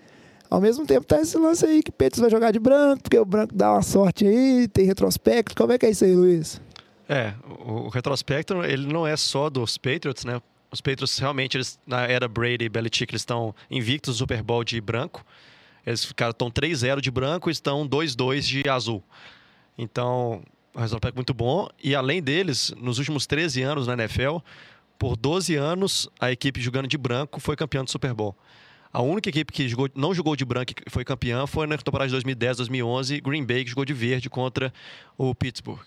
[0.50, 3.24] Ao mesmo tempo tá esse lance aí que Patriots vai jogar de branco, porque o
[3.24, 5.54] branco dá uma sorte aí, tem retrospecto.
[5.54, 6.60] Como é que é isso aí, Luiz?
[7.08, 10.40] É, o retrospecto, ele não é só dos Patriots, né?
[10.72, 14.64] Os Patriots realmente, eles, na era Brady e Belichick, eles estão invictos no Super Bowl
[14.64, 15.24] de branco.
[15.86, 19.02] Eles ficaram estão 3-0 de branco e estão 2-2 de azul.
[19.78, 20.42] Então,
[20.74, 21.68] um retrospecto muito bom.
[21.82, 24.38] E além deles, nos últimos 13 anos na NFL,
[24.98, 28.36] por 12 anos, a equipe jogando de branco foi campeã do Super Bowl.
[28.92, 32.08] A única equipe que jogou- não jogou de branco e foi campeã foi na temporada
[32.08, 34.72] de 2010, 2011, Green Bay, que jogou de verde contra
[35.16, 35.80] o Pittsburgh.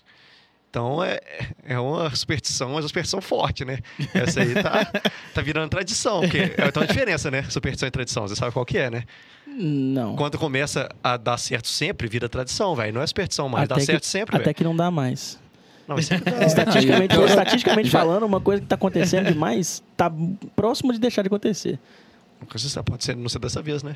[0.70, 1.20] Então é,
[1.62, 3.78] é uma superstição, mas uma superstição forte, né?
[4.12, 4.84] Essa aí tá,
[5.34, 6.22] tá virando tradição.
[6.22, 7.42] Porque é então a diferença, né?
[7.44, 8.26] Superstição e tradição.
[8.26, 9.04] Você sabe qual que é, né?
[9.56, 10.16] Não.
[10.16, 12.92] Quando começa a dar certo sempre, vira tradição, velho.
[12.92, 13.64] Não é superstição mais.
[13.64, 14.54] Até dá que- certo sempre, Até velho.
[14.56, 15.38] que não dá mais.
[15.86, 16.46] Não, dá.
[16.46, 20.10] Estatisticamente, estatisticamente falando, uma coisa que tá acontecendo demais tá
[20.56, 21.78] próximo de deixar de acontecer.
[22.84, 23.94] Pode ser, não ser dessa vez, né?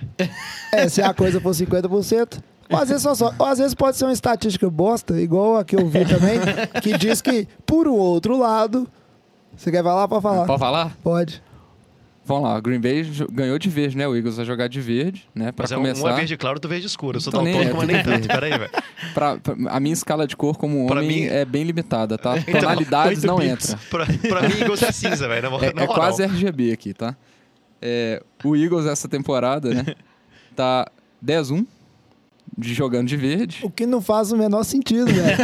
[0.73, 2.41] É, se a coisa for 50%.
[2.71, 5.65] Ou às, vezes só, só- ou às vezes pode ser uma estatística bosta, igual a
[5.65, 6.39] que eu vi também,
[6.83, 8.87] que diz que, por o outro lado.
[9.57, 10.07] Você quer falar?
[10.07, 10.47] Pode falar.
[10.47, 10.97] Pode falar?
[11.03, 11.43] Pode.
[12.29, 14.07] Vamos lá, Green Bay ganhou de verde, né?
[14.07, 15.51] O Eagles vai jogar de verde, né?
[15.51, 16.05] Pra Mas é um, começar.
[16.05, 17.17] um é verde claro, outro verde escuro.
[17.17, 18.29] Eu sou Então, nem é, mas nem tanto.
[18.29, 18.71] Pera aí, velho.
[19.15, 22.37] Pra- pra- a minha escala de cor como homem mim- é bem limitada, tá?
[22.47, 23.79] Então, Tonalidades não entra.
[23.89, 25.51] Pra, pra mim, Eagles é cinza, velho.
[25.51, 27.17] na- É, é quase RGB aqui, tá?
[27.81, 29.87] É, o Eagles essa temporada, né?
[30.55, 30.87] Tá
[31.25, 31.65] 10-1
[32.59, 33.61] de jogando de verde.
[33.63, 35.37] O que não faz o menor sentido, velho.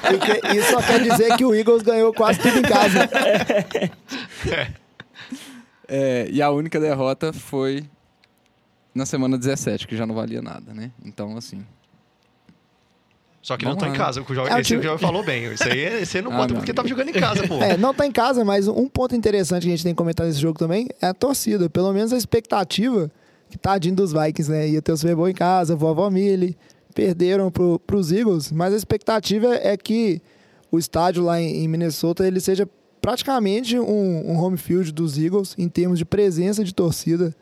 [0.00, 3.08] Porque isso só quer dizer que o Eagles ganhou quase tudo em casa.
[4.50, 4.68] É,
[6.30, 7.84] e a única derrota foi
[8.94, 10.90] na semana 17, que já não valia nada, né?
[11.04, 11.64] Então, assim.
[13.42, 14.22] Só que não tô em lá, casa.
[14.22, 15.52] O Jorge, É, o esse time- o falou bem.
[15.52, 16.76] Isso aí esse aí não Ah, conta meu porque amigo.
[16.76, 17.56] tava jogando em casa, pô.
[17.62, 20.26] É, não tá em casa, mas um ponto interessante que a gente tem que comentar
[20.26, 21.68] nesse jogo também é a torcida.
[21.68, 23.10] Pelo menos a expectativa
[23.50, 24.68] que tadinho dos Vikings, né?
[24.70, 26.56] Ia ter o Super Bowl em casa, vovó Millie,
[26.94, 30.22] perderam pro, pros Eagles, mas a expectativa é que
[30.72, 32.66] o estádio lá em, em Minnesota ele seja
[33.04, 37.36] praticamente um, um home field dos Eagles em termos de presença de torcida.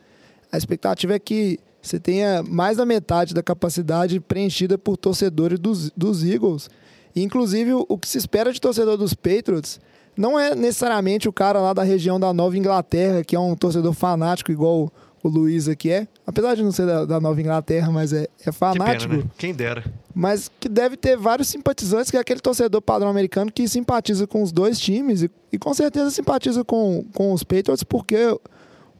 [0.50, 5.92] A expectativa é que você tenha mais da metade da capacidade preenchida por torcedores dos,
[5.92, 6.68] dos Eagles.
[7.14, 9.78] E, inclusive, o, que se espera de torcedor dos Patriots
[10.16, 13.92] não é necessariamente o cara lá da região da Nova Inglaterra, que é um torcedor
[13.92, 14.92] fanático igual
[15.22, 16.08] o, Luiz aqui é.
[16.26, 19.30] Apesar de não ser da, da Nova Inglaterra, mas é, é Que fanático pena, né?
[19.36, 19.84] Quem dera.
[20.14, 24.42] mas que deve ter vários simpatizantes, que é aquele torcedor padrão americano que simpatiza com
[24.42, 28.36] os dois times e, e com certeza simpatiza com, com os Patriots, porque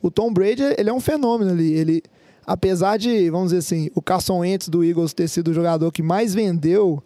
[0.00, 1.72] o Tom Brady ele é um fenômeno ali.
[1.72, 2.02] Ele,
[2.46, 6.02] apesar de, vamos dizer assim, o Carson Wentz do Eagles ter sido o jogador que
[6.02, 7.02] mais vendeu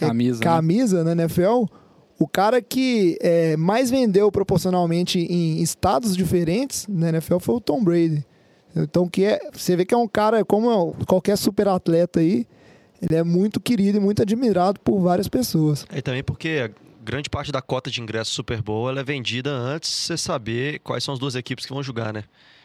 [0.00, 0.44] é, Camisa, né?
[0.44, 1.64] camisa na NFL,
[2.18, 7.82] o cara que é, mais vendeu proporcionalmente em estados diferentes na NFL foi o Tom
[7.82, 8.24] Brady.
[8.74, 12.46] Então, que é, você vê que é um cara, como qualquer super atleta aí,
[13.00, 15.84] ele é muito querido e muito admirado por várias pessoas.
[15.92, 16.70] E também porque
[17.02, 20.78] grande parte da cota de ingresso Super Bowl ela é vendida antes de você saber
[20.80, 22.22] quais são as duas equipes que vão jogar, né?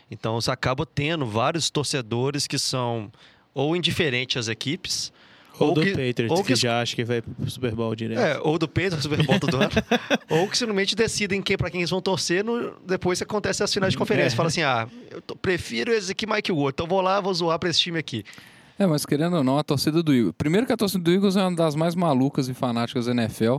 [0.09, 3.11] Então você acaba tendo vários torcedores que são
[3.53, 5.11] ou indiferentes às equipes,
[5.59, 7.95] Ou, Ou do que- Patriots, ou que, que- já acha que vai pro Super Bowl
[7.95, 8.19] direto.
[8.19, 9.69] é, ou do Pedro, Super Bowl todo ano,
[10.29, 13.73] ou que simplesmente decidem quem para quem eles vão torcer no, depois que acontece as
[13.73, 14.35] finais de conferência.
[14.35, 14.37] É.
[14.37, 17.19] Fala assim: ah, eu tô- prefiro esse aqui mais que o outro, então vou lá,
[17.19, 18.23] vou zoar pra esse time aqui.
[18.79, 20.33] É, mas querendo ou não, a torcida do Eagles.
[20.37, 23.57] Primeiro que a torcida do Eagles é uma das mais malucas e fanáticas da NFL.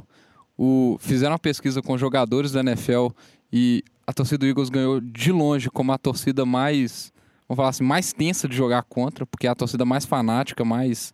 [0.56, 3.08] O, fizeram uma pesquisa com jogadores da NFL
[3.52, 7.12] e a torcida do Eagles ganhou de longe como a torcida mais,
[7.48, 11.12] vamos falar assim, mais tensa de jogar contra, porque é a torcida mais fanática, mais.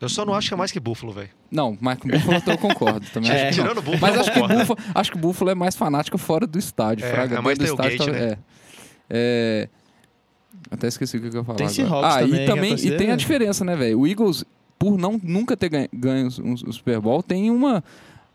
[0.00, 1.30] Eu só não acho que é mais que Buffalo, velho.
[1.50, 3.30] Não, mas com o Buffalo eu concordo também.
[3.32, 3.64] acho que não.
[3.64, 4.60] Tirando o Buffalo, Mas eu acho que, o concordo.
[4.66, 7.04] Buffalo, acho que o Buffalo é mais fanática fora do estádio.
[7.06, 7.36] É, Fraga.
[7.36, 8.32] é mais do estádio, tailgate, tá- né?
[8.32, 8.38] é.
[9.08, 9.68] É,
[10.70, 11.58] Até esqueci o que eu ia falar.
[11.58, 12.06] Tem agora.
[12.08, 14.00] Ah, também, e também torcida- e tem a diferença, né, velho?
[14.00, 14.44] O Eagles,
[14.78, 17.82] por não nunca ter ganho, ganho um, um Super Bowl, tem uma.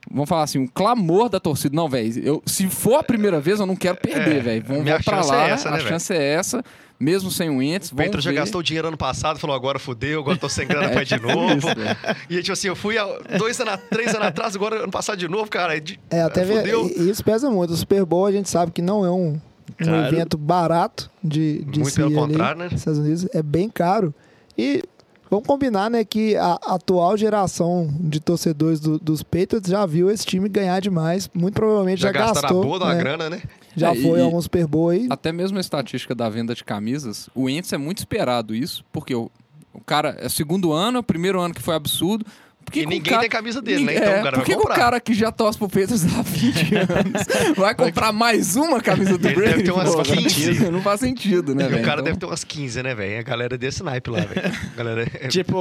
[0.09, 1.75] Vamos falar assim, um clamor da torcida.
[1.75, 4.63] Não, velho, eu- se for a primeira vez, eu não quero perder, É, velho.
[4.67, 5.47] Vamos vamos pra é lá.
[5.49, 5.89] essa, né, a velho?
[5.89, 6.63] chance é essa,
[6.99, 7.91] mesmo sem o Wentz.
[7.91, 8.37] O já ver.
[8.37, 11.27] gastou dinheiro ano passado, falou agora fudeu, agora tô sem grana pra ir de tipo
[11.27, 11.55] novo.
[11.57, 11.97] isso, velho.
[12.29, 13.05] e tipo assim, eu fui há
[13.37, 15.79] dois anos, três anos atrás, agora ano passado de novo, cara.
[15.79, 16.87] de- É, até ver, fudeu.
[17.09, 17.71] isso pesa muito.
[17.71, 19.39] O Super Bowl a gente sabe que não é um,
[19.87, 22.69] um evento barato de, de Muito se pelo ir ali contrário, né?
[22.73, 23.27] Estados Unidos.
[23.33, 24.13] É bem caro.
[24.57, 24.83] E
[25.31, 30.25] vamos combinar, né, que a atual geração de torcedores do- dos Patriots já viu esse
[30.25, 31.29] time ganhar demais.
[31.33, 32.61] Muito provavelmente já, Já gastaram gastou.
[32.61, 32.95] a boa da né?
[32.99, 33.41] grana, né?
[33.75, 35.07] Já É, foi e- a algum Super Bowl aí.
[35.09, 39.15] Até mesmo a estatística da venda de camisas, o Wentz é muito esperado isso, porque
[39.15, 39.31] o,
[39.73, 42.25] o cara é o segundo ano, é o primeiro ano que foi absurdo.
[42.65, 43.95] Por que E o ninguém cara- tem camisa dele, né?
[43.97, 44.76] Então é, o cara Por que, vai que o comprar.
[44.76, 49.28] cara que já torce pro Peters há 20 anos vai comprar mais uma camisa do
[49.28, 49.52] Ele Brady?
[49.52, 50.71] deve ter umas Pô, 15.
[50.71, 51.82] Não faz sentido, né, E velho?
[51.82, 53.19] o cara Então, deve ter umas 15, né, velho?
[53.19, 54.41] A galera é desse naipe lá, velho.
[54.74, 55.28] A galera é...
[55.30, 55.58] Tipo,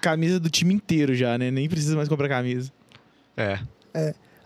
[0.00, 1.50] camisa do time inteiro já, né?
[1.50, 2.70] Nem precisa mais comprar camisa.
[3.36, 3.58] é.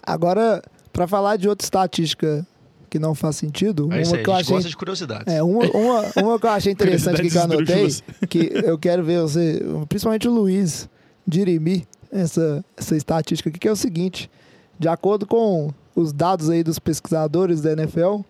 [0.02, 2.44] Agora, pra falar de outra estatística
[2.88, 5.32] que não faz sentido, É uma aí, que eu a gente achei gosta de curiosidades.
[5.32, 7.88] É, uma, uma, uma que eu achei interessante que eu anotei,
[8.28, 10.88] que eu quero ver você, principalmente o Luiz
[11.30, 14.30] dirimir essa, essa estatística aqui, que é o seguinte:
[14.78, 18.20] de acordo com os dados aí dos pesquisadores da NFL,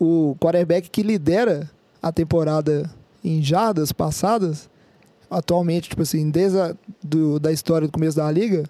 [0.00, 1.70] o quarterback que lidera
[2.02, 2.90] a temporada
[3.24, 4.68] em jardas passadas,
[5.30, 8.64] atualmente, tipo assim, desde a do, da história do começo da liga,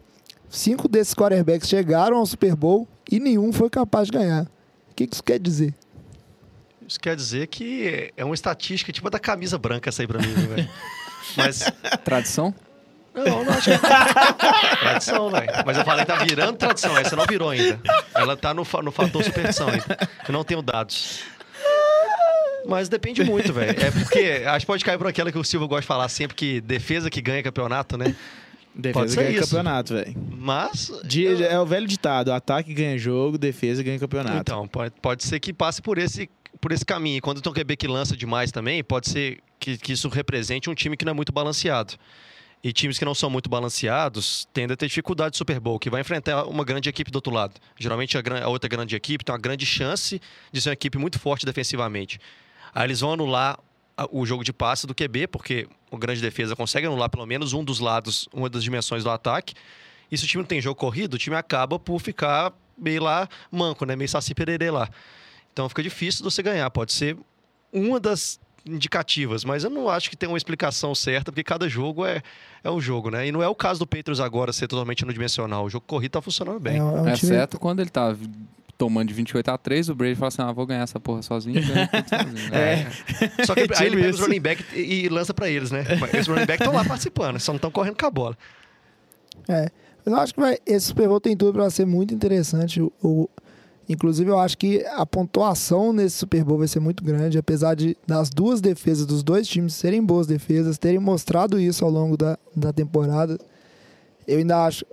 [0.48, 4.44] cinco desses quarterbacks chegaram ao Super Bowl e nenhum foi capaz de ganhar.
[4.90, 5.74] O que que isso quer dizer?
[6.86, 10.20] Isso quer dizer que é uma estatística tipo a da camisa branca essa aí pra
[10.20, 10.68] mim, né, velho?
[11.36, 11.64] Mas.
[12.02, 12.54] Tradição?
[13.24, 13.78] Não, não acho que é
[14.80, 15.46] tradição, velho.
[15.66, 17.80] Mas eu falei que tá virando tradição, essa não virou ainda.
[18.14, 20.08] Ela tá no, no fator superstição ainda.
[20.26, 21.20] Eu não tenho dados.
[22.66, 23.70] Mas depende muito, velho.
[23.80, 26.34] É porque acho que pode cair por aquela que o Silva gosta de falar sempre,
[26.36, 28.14] que defesa que ganha campeonato, né?
[28.74, 29.48] Pode Defesa ser ganha isso.
[29.48, 30.14] campeonato, velho.
[30.36, 30.92] Mas.
[31.04, 34.38] De- É o velho ditado: ataque ganha jogo, defesa ganha campeonato.
[34.38, 36.28] Então, pode, pode ser que passe por esse,
[36.60, 37.16] por esse caminho.
[37.16, 40.68] E quando tem um QB que lança demais também, pode ser que, que isso represente
[40.70, 41.94] um time que não é muito balanceado.
[42.62, 45.88] E times que não são muito balanceados tendem a ter dificuldade de Super Bowl, que
[45.88, 47.54] vai enfrentar uma grande equipe do outro lado.
[47.78, 50.20] Geralmente a, outra grande equipe tem uma grande chance
[50.52, 52.18] de ser uma equipe muito forte defensivamente.
[52.74, 53.58] Aí eles vão anular
[54.10, 57.64] o jogo de passe do QB, porque o grande defesa consegue anular pelo menos um
[57.64, 59.54] dos lados, uma das dimensões do ataque.
[60.10, 63.28] E se o time não tem jogo corrido, o time acaba por ficar meio lá
[63.50, 63.96] manco, né?
[63.96, 64.88] Meio saci pererê lá.
[65.52, 66.70] Então fica difícil de você ganhar.
[66.70, 67.16] Pode ser
[67.72, 72.04] uma das indicativas, mas eu não acho que tem uma explicação certa, porque cada jogo
[72.04, 72.22] é,
[72.62, 73.26] é um jogo, né?
[73.26, 75.64] E não é o caso do Patriots agora ser totalmente unidimensional.
[75.64, 76.76] O jogo corrido tá funcionando bem.
[76.78, 78.14] É, um- é um time Exceto quando ele tá
[78.76, 81.60] tomando de 28 a 3, o Brady fala assim: ah, vou ganhar essa porra sozinho.
[81.66, 82.54] ganha sozinho.
[82.54, 83.44] É.
[83.44, 85.84] Só que aí ele pega os running back e, e lança pra eles, né?
[86.20, 88.38] Os running back estão lá participando, só não estão correndo com a bola.
[89.48, 89.68] É.
[90.06, 92.80] Eu acho que vai, esse Super Bowl tem tudo para ser muito interessante.
[92.80, 93.28] O, o-
[93.88, 97.96] inclusive, eu acho que a pontuação nesse Super Bowl vai ser muito grande, apesar de
[98.06, 102.38] das duas defesas dos dois times serem boas defesas, terem mostrado isso ao longo da,
[102.54, 103.38] da temporada.
[104.26, 104.84] Eu ainda acho.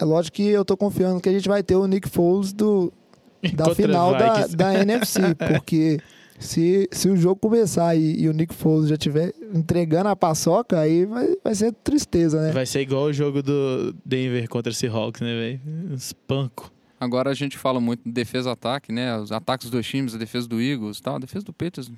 [0.00, 2.92] É lógico que eu tô confiando que a gente vai ter o Nick Foles do,
[3.54, 6.00] da Contra final da, da NFC, porque
[6.42, 10.80] se, se o jogo começar e, e o Nick Foles já estiver entregando a paçoca,
[10.80, 12.50] aí vai, vai ser tristeza, né?
[12.50, 15.60] Vai ser igual o jogo do Denver contra o Seahawks, né, velho?
[15.94, 16.72] Espanco.
[17.02, 19.18] Agora a gente fala muito de defesa-ataque, né?
[19.18, 21.16] Os ataques dos dois times, a defesa do Eagles tal.
[21.16, 21.90] A defesa do Patriots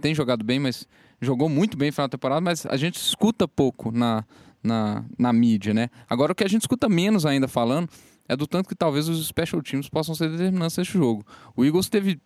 [0.00, 0.86] tem jogado bem, mas
[1.20, 4.24] jogou muito bem no final da temporada, mas a gente escuta pouco na,
[4.62, 5.88] na, na mídia, né?
[6.08, 7.88] Agora o que a gente escuta menos ainda falando
[8.28, 11.26] é do tanto que talvez os special teams possam ser determinantes nesse jogo.
[11.56, 12.20] O Eagles teve.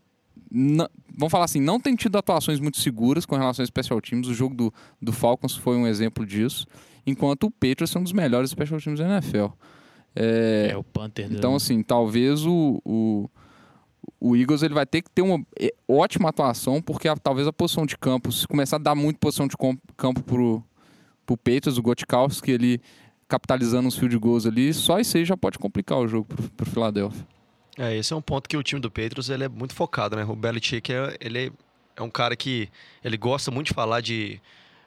[0.50, 4.28] na- vamos falar assim, não tem tido atuações muito seguras com relação aos special teams.
[4.28, 6.66] O jogo do, do Falcons foi um exemplo disso,
[7.06, 9.46] enquanto o Patriots é um dos melhores special teams da NFL.
[10.16, 11.28] É, É, o Panther.
[11.28, 13.28] do- então, assim, talvez o, o,
[14.18, 17.52] o Eagles ele vai ter que ter uma é, ótima atuação, porque a- talvez a
[17.52, 19.54] posição de campo, se começar a dar muito posição de
[19.96, 20.64] campo pro,
[21.26, 22.80] pro Patriots, o Gotkowski, ele
[23.28, 26.66] capitalizando os field goals ali, só isso aí já pode complicar o jogo pro, pro
[26.70, 27.26] Philadelphia.
[27.76, 30.24] É, esse é um ponto que o time do Patriots ele é muito focado, né?
[30.24, 31.52] O Belichick é, ele
[31.96, 32.68] é um cara que
[33.04, 34.40] ele gosta muito de falar de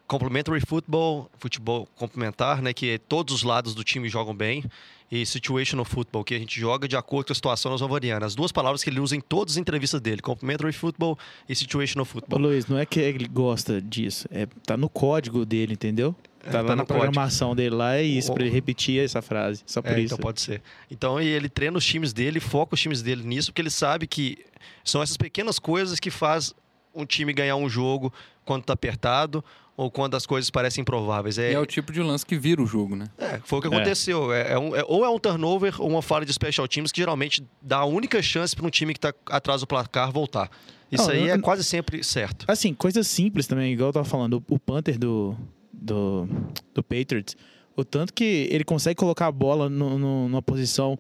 [0.08, 2.74] complementary football, futebol complementar, né?
[2.74, 4.64] Que todos os lados do time jogam bem.
[5.12, 8.24] E situational football, que a gente joga de acordo com a situação nós vamos variando.
[8.26, 11.18] As duas palavras que ele usa em todas as entrevistas dele, complementary football
[11.48, 12.40] e situational Ô, football.
[12.40, 14.28] Luiz, não é que ele gosta disso.
[14.30, 16.16] É, tá no código dele, entendeu?
[16.44, 16.86] Tá tá lá na código.
[16.88, 19.64] programação dele lá, é isso, pra ele repetir essa frase.
[19.66, 20.14] Só por É, isso.
[20.14, 20.62] então pode ser.
[20.92, 24.38] Então ele treina os times dele, foca os times dele nisso, porque ele sabe que
[24.86, 26.54] são essas pequenas coisas que faz
[26.94, 28.14] um time ganhar um jogo
[28.46, 29.44] quando tá apertado
[29.82, 31.38] ou quando as coisas parecem improváveis.
[31.38, 33.06] E É, é o tipo de lance que vira o jogo, né?
[33.18, 33.72] é, foi o que É.
[33.72, 34.34] aconteceu.
[34.34, 37.00] É, é um- é- ou é um turnover ou uma falha de special teams que
[37.00, 40.50] geralmente dá a única chance para um time que tá atrás do placar voltar.
[40.92, 42.46] Isso Não, aí eu- é quase sempre certo.
[42.48, 45.34] Assim, coisas simples também, igual eu tava falando, o, o Panther do,
[45.72, 46.28] do,
[46.74, 47.38] do Patriots,
[47.80, 50.98] o tanto que ele consegue colocar a bola no, no- numa posição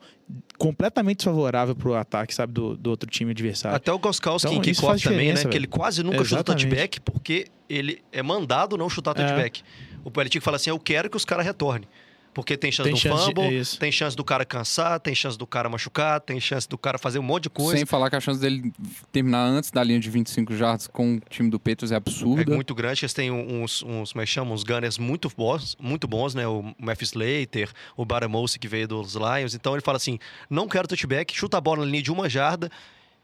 [0.57, 3.75] completamente desfavorável pro ataque, sabe, do, do outro time adversário.
[3.75, 5.43] Até o Goskowski Então, kickoff faz também, né?
[5.45, 6.67] Que ele quase nunca chuta Exatamente.
[6.67, 9.25] touchback porque ele é mandado não chutar É.
[9.25, 9.61] touchback.
[10.03, 11.87] O Belichick fala assim, eu quero que os caras retornem.
[12.33, 13.79] Porque tem chance Tem do chance de- fumble, é isso.
[13.79, 17.17] tem chance do cara cansar, tem chance do cara machucar, tem chance do cara fazer
[17.19, 17.75] um monte de coisa.
[17.77, 18.71] Sem falar que a chance dele
[19.11, 22.53] terminar antes da linha de 25 jardas com o time do Patriots é É absurda.
[22.53, 24.53] muito grande, eles têm uns, uns, como é que chama?
[24.53, 26.47] Uns gunners muito bons, muito bons, né?
[26.47, 29.55] O Matthew Slater, o Baramose que veio dos Lions.
[29.55, 32.69] Então ele fala assim: não quero touchback, chuta a bola na linha de uma jarda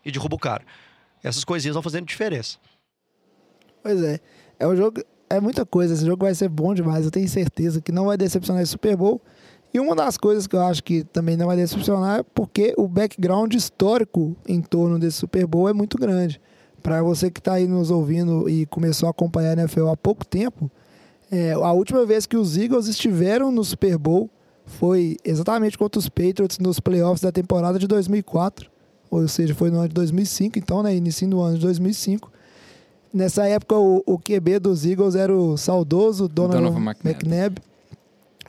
[0.04, 0.66] e derruba o cara.
[1.24, 2.58] Essas coisinhas vão fazendo diferença.
[3.84, 4.20] Pois é.
[4.60, 5.02] É um jogo.
[5.30, 5.94] É muita coisa.
[5.94, 7.06] Esse jogo vai ser bom demais.
[7.06, 9.22] Eu tenho certeza que não vai decepcionar esse Super Bowl.
[9.74, 12.88] E uma das coisas que eu acho que também não vai decepcionar é porque o
[12.88, 16.40] background histórico em torno desse Super Bowl é muito grande.
[16.82, 20.26] Para você que está aí nos ouvindo e começou a acompanhar a NFL há pouco
[20.26, 20.72] tempo,
[21.32, 24.30] é, a última vez que os Eagles estiveram no Super Bowl
[24.66, 28.72] foi exatamente contra os Patriots nos playoffs da temporada de 2004.
[29.12, 30.96] Ou seja, foi no ano de 2005, então, né?
[30.96, 32.32] Início do ano de 2005.
[33.16, 37.24] Nessa época, o, o QB dos Eagles era o saudoso Donovan, Donovan McNabb.
[37.24, 37.62] McNabb.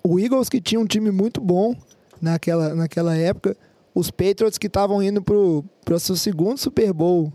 [0.02, 1.72] O Eagles, que tinha um time muito bom
[2.20, 3.56] naquela, naquela época.
[3.94, 7.32] Os Patriots, que estavam indo para o seu segundo Super Bowl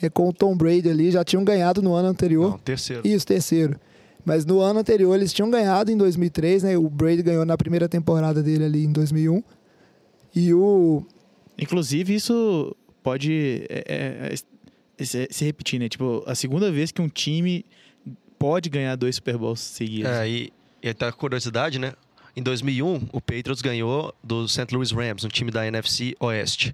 [0.00, 2.52] é, com o Tom Brady ali, já tinham ganhado no ano anterior.
[2.52, 3.02] Não, terceiro.
[3.04, 3.76] Isso, terceiro.
[4.24, 6.78] Mas no ano anterior eles tinham ganhado em 2003, né?
[6.78, 9.42] O Brady ganhou na primeira temporada dele ali em 2001.
[10.32, 11.02] E o
[11.58, 14.34] Inclusive, isso pode é, é, é,
[15.04, 15.88] se, se repetir, né?
[15.88, 17.64] Tipo, a segunda vez que um time
[18.38, 20.10] pode ganhar dois Super Bowls seguidos.
[20.10, 21.92] É, e, e até a curiosidade, né?
[22.36, 24.66] Em 2001, o Patriots ganhou do St.
[24.72, 26.72] Louis Rams, um time da NFC Oeste.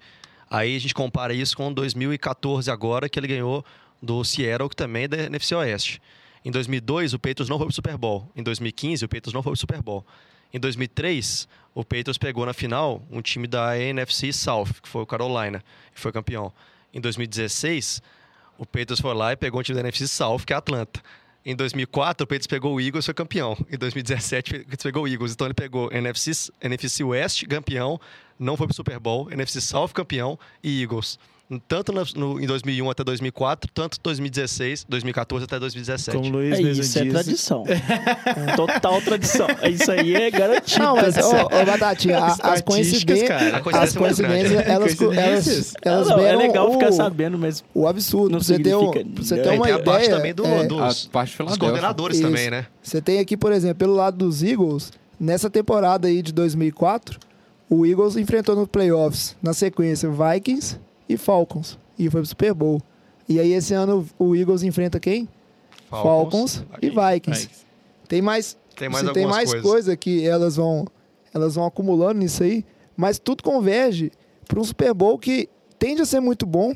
[0.51, 3.65] Aí a gente compara isso com 2014 agora, que ele ganhou
[4.03, 6.03] do Seattle, que também é da NFC Oeste.
[6.45, 8.31] Em 2002, o Patriots não foi pro Super Bowl.
[8.37, 10.05] Em 2015, o Patriots não foi pro Super Bowl.
[10.53, 15.07] Em 2003, o Patriots pegou na final um time da NFC South, que foi o
[15.07, 15.65] Carolina,
[15.97, 16.53] e foi campeão.
[16.94, 18.00] Em 2016,
[18.57, 21.02] o Patriots foi lá e pegou um time da NFC South, que é Atlanta.
[21.44, 23.57] Em 2004, o Patriots pegou o Eagles e foi campeão.
[23.70, 25.33] Em 2017, o Patriots pegou o Eagles.
[25.33, 28.00] Então ele pegou NFC, NFC West, campeão,
[28.38, 31.18] não foi pro Super Bowl, NFC South, campeão e Eagles.
[31.68, 36.16] Tanto no, no- em 2001 até 2004, tanto 2016, 2014 até 2017.
[36.16, 37.12] Como Luiz É, mesmo isso é diz.
[37.12, 37.64] tradição.
[38.57, 39.46] Total tradição.
[39.70, 40.83] Isso aí é garantido.
[40.85, 43.57] Não, mas, ô, ô Batatinha, a- as coincidências, cara.
[43.57, 45.74] A as coincidência é coincidências, elas, Coincidências?
[45.83, 48.30] elas, elas Não, é legal o, ficar sabendo, mas o absurdo.
[48.33, 50.09] Não Pra você ter, um, significa- pra você É, E uma tem a ideia, parte
[50.11, 52.26] também do, é, dos, A parte dos coordenadores Isso.
[52.26, 52.66] também, né?
[52.83, 57.18] Você tem aqui, por exemplo, pelo lado dos Eagles, nessa temporada aí de 2004,
[57.68, 60.78] o Eagles enfrentou nos playoffs, na sequência, Vikings
[61.09, 61.79] e Falcons.
[61.99, 62.83] E foi pro Super Bowl.
[63.29, 65.29] E aí esse ano o Eagles enfrenta quem?
[65.90, 67.49] Falcons, e Vikings.
[68.09, 69.71] Tem mais, Tem mais tem mais coisas.
[69.71, 70.87] coisa que elas vão,
[71.33, 72.64] elas vão acumulando nisso aí,
[72.97, 74.11] mas tudo converge
[74.47, 76.75] para um Super Bowl que tende a ser muito bom.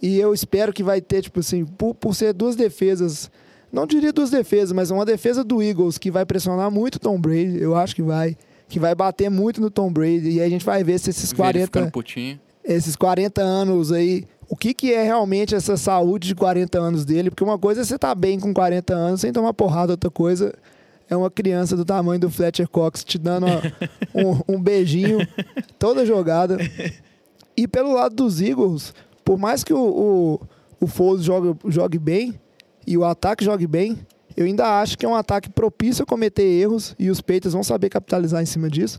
[0.00, 3.30] E eu espero que vai ter, tipo assim, por, por ser duas defesas,
[3.70, 7.20] não diria duas defesas, mas uma defesa do Eagles que vai pressionar muito o Tom
[7.20, 8.36] Brady, eu acho que vai,
[8.68, 10.30] que vai bater muito no Tom Brady.
[10.30, 12.40] E aí a gente vai ver se esses Verificando 40, putinho.
[12.64, 17.30] Esses 40 anos aí, o que, que é realmente essa saúde de 40 anos dele?
[17.30, 20.54] Porque uma coisa é você tá bem com 40 anos sem tomar porrada, outra coisa
[21.08, 23.62] é uma criança do tamanho do Fletcher Cox te dando uma-
[24.48, 25.18] um, um beijinho
[25.78, 26.58] toda jogada.
[27.56, 28.94] E pelo lado dos Eagles,
[29.24, 30.40] por mais que o, o,
[30.80, 32.38] o Foles jogue, jogue bem
[32.86, 33.98] e o ataque jogue bem,
[34.36, 37.62] eu ainda acho que é um ataque propício a cometer erros e os Patriots vão
[37.62, 38.98] saber capitalizar em cima disso.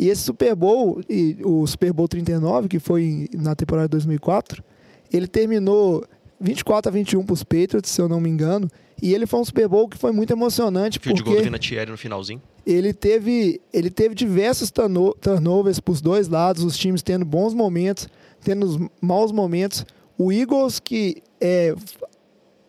[0.00, 4.64] E esse Super Bowl, e o Super Bowl 39, que foi na temporada de 2004,
[5.12, 6.02] ele terminou
[6.40, 8.66] 24 a 21 para os Patriots, se eu não me engano.
[9.02, 11.44] E ele foi um Super Bowl que foi muito emocionante, Fio de gol do porque
[11.44, 12.40] Vinatieri no finalzinho.
[12.66, 17.52] ele teve, ele teve diversos turno- turnovers para os dois lados, os times tendo bons
[17.52, 18.08] momentos,
[18.42, 19.84] tendo os maus momentos.
[20.16, 21.74] O Eagles que é,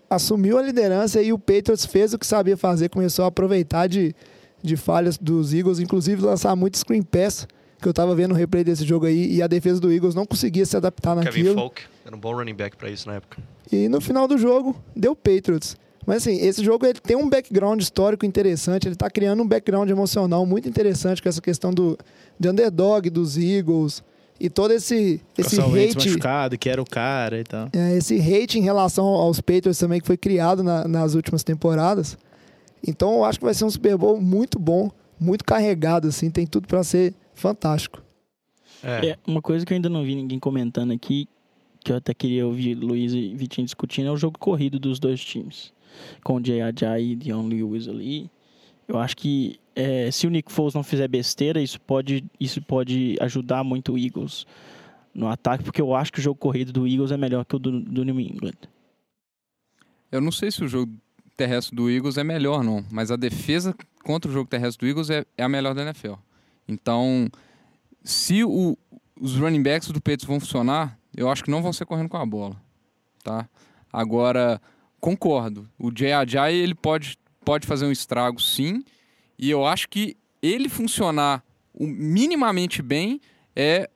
[0.10, 4.14] assumiu a liderança e o Patriots fez o que sabia fazer, começou a aproveitar de,
[4.64, 7.48] de falhas dos Eagles, inclusive lançar muito screen pass,
[7.82, 10.26] que eu tava vendo o replay desse jogo aí, e a defesa do Eagles não
[10.26, 11.56] conseguia se adaptar Kevin naquilo.
[11.56, 13.38] Falk era um bom running back pra isso na época.
[13.72, 15.76] E no final do jogo, deu Patriots.
[16.06, 19.90] Mas assim, esse jogo ele tem um background histórico interessante, ele tá criando um background
[19.90, 21.98] emocional muito interessante com essa questão do,
[22.40, 24.04] de underdog dos Eagles.
[24.40, 25.96] E todo esse, esse hate.
[25.96, 27.70] machucado, que era o cara e tal.
[27.72, 32.18] É, esse hate em relação aos Patriots também que foi criado na- nas últimas temporadas.
[32.86, 36.48] Então eu acho que vai ser um Super Bowl muito bom, muito carregado, assim, tem
[36.48, 38.02] tudo pra ser fantástico.
[38.84, 39.10] É.
[39.10, 41.28] É, uma coisa que eu ainda não vi ninguém comentando aqui,
[41.84, 45.24] que eu até queria ouvir Luiz e Vitinho discutindo, é o jogo corrido dos dois
[45.24, 45.74] times.
[46.24, 48.30] Com o Ajayi e Dion Lewis ali.
[48.88, 53.16] Eu acho que é, se o Nick Foles não fizer besteira, isso pode, isso pode
[53.20, 54.46] ajudar muito o Eagles
[55.14, 57.60] no ataque, porque eu acho que o jogo corrido do Eagles é melhor que o
[57.60, 58.56] do, do New England.
[60.12, 60.94] Eu não sei se o jogo
[61.42, 62.86] terrestre do Eagles é melhor, não.
[62.92, 66.14] Mas a defesa contra o jogo terrestre do Eagles é, é a melhor da NFL.
[66.68, 67.28] Então,
[68.04, 68.78] se o-
[69.20, 72.18] os running backs do Patriots vão funcionar, eu acho que não vão ser correndo com
[72.18, 72.56] a bola.
[73.24, 73.48] Tá?
[73.92, 74.62] Agora,
[75.00, 75.68] concordo.
[75.80, 78.84] O Jay Ajayi, ele pode, pode fazer um estrago, sim.
[79.38, 81.44] E eu acho que ele funcionar
[81.80, 83.20] minimamente bem
[83.56, 83.90] é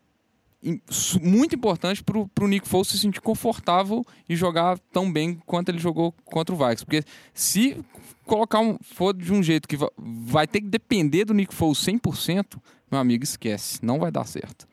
[1.21, 5.77] muito importante para o Nick Foles se sentir confortável e jogar tão bem quanto ele
[5.79, 6.85] jogou contra o Vikings.
[6.85, 7.03] Porque
[7.33, 7.77] se
[8.25, 11.77] colocar um for de um jeito que va- vai ter que depender do Nick Foles
[11.79, 12.57] 100%,
[12.91, 13.79] meu amigo, esquece.
[13.83, 14.67] Não vai dar certo.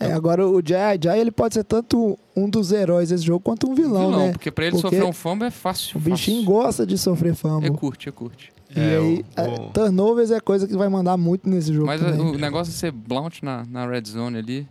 [0.00, 3.70] É, agora o Jay Jay, ele pode ser tanto um dos heróis desse jogo quanto
[3.70, 4.32] um vilão, Vilão, né?
[4.32, 5.96] porque para ele Porque sofrer um fumble é fácil.
[5.96, 6.52] O bichinho fácil.
[6.52, 7.68] gosta de sofrer fumble.
[7.68, 8.52] É curte, é curte.
[8.74, 11.86] E É, aí, o- é, o- turnovers é coisa que vai mandar muito nesse jogo
[11.86, 12.20] Mas também.
[12.20, 14.68] o negócio é ser blunt na, na red zone ali.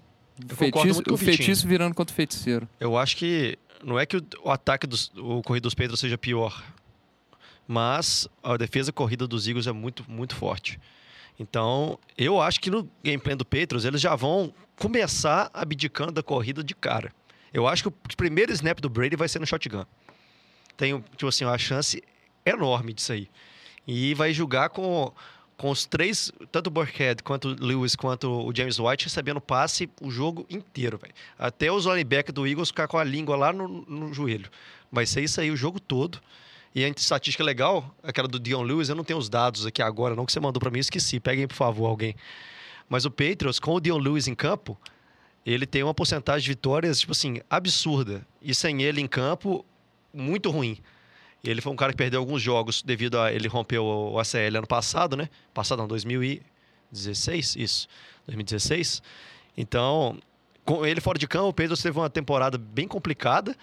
[0.50, 2.68] Eu feitiço, o feitiço virando contra o feiticeiro.
[2.80, 6.18] Eu acho que não é que o, o ataque dos o corrido dos Pedros seja
[6.18, 6.64] pior,
[7.68, 10.80] mas a defesa corrida dos Eagles é muito muito forte.
[11.40, 16.64] Então, eu acho que no gameplay do Patriots eles já vão começar abdicando da corrida
[16.64, 17.12] de cara.
[17.54, 19.86] Eu acho que o primeiro snap do Brady vai ser no shotgun.
[20.76, 22.04] Tem, tipo assim, uma chance
[22.46, 23.30] enorme disso aí.
[23.88, 25.14] E vai jogar com,
[25.58, 29.90] com os três, tanto o Burkhead, quanto o Lewis, quanto o James White, recebendo passe
[30.02, 31.14] o jogo inteiro, velho.
[31.38, 34.50] Até os linebackers do Eagles ficar com a língua lá no, no joelho.
[34.92, 36.20] Vai ser isso aí o jogo todo.
[36.76, 40.16] E a estatística legal, aquela do Dion Lewis, eu não tenho os dados aqui agora,
[40.16, 41.20] não que você mandou para mim, esqueci.
[41.20, 42.16] Peguem, por favor, alguém.
[42.90, 44.78] Mas o Patriots, com o Dion Lewis em campo,
[45.46, 48.26] ele tem uma porcentagem de vitórias, tipo assim, absurda.
[48.42, 49.64] E sem ele em campo,
[50.14, 50.80] muito ruim.
[51.46, 54.68] Ele foi um cara que perdeu alguns jogos devido a ele rompeu o ACL ano
[54.68, 55.28] passado, né?
[55.54, 57.88] Passado não, 2016, isso.
[58.26, 59.04] 2016.
[59.58, 60.18] Então,
[60.64, 63.58] com ele fora de campo, o Pedro teve uma temporada bem complicada,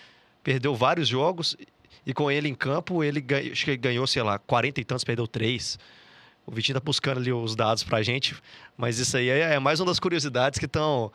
[0.44, 1.56] perdeu vários jogos
[2.04, 4.84] e com ele em campo, ele ganhou, acho que ele ganhou, sei lá, 40 e
[4.84, 5.78] tantos, perdeu três.
[6.46, 8.36] O Vitinho tá buscando ali os dados pra gente,
[8.76, 11.10] mas isso aí é é mais uma das curiosidades que estão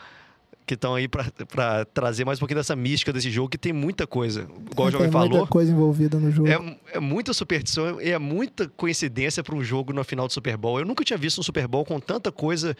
[0.65, 4.07] que estão aí para trazer mais um pouquinho dessa mística desse jogo, que tem muita
[4.07, 4.47] coisa.
[4.71, 6.47] Igual o tem Jovem falou, muita coisa envolvida no jogo.
[6.47, 10.57] é, é muita superstição e é muita coincidência para um jogo na final do Super
[10.57, 10.79] Bowl.
[10.79, 12.73] Eu nunca tinha visto um Super Bowl com tanta coisa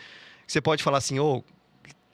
[0.45, 1.43] que você pode falar assim, ou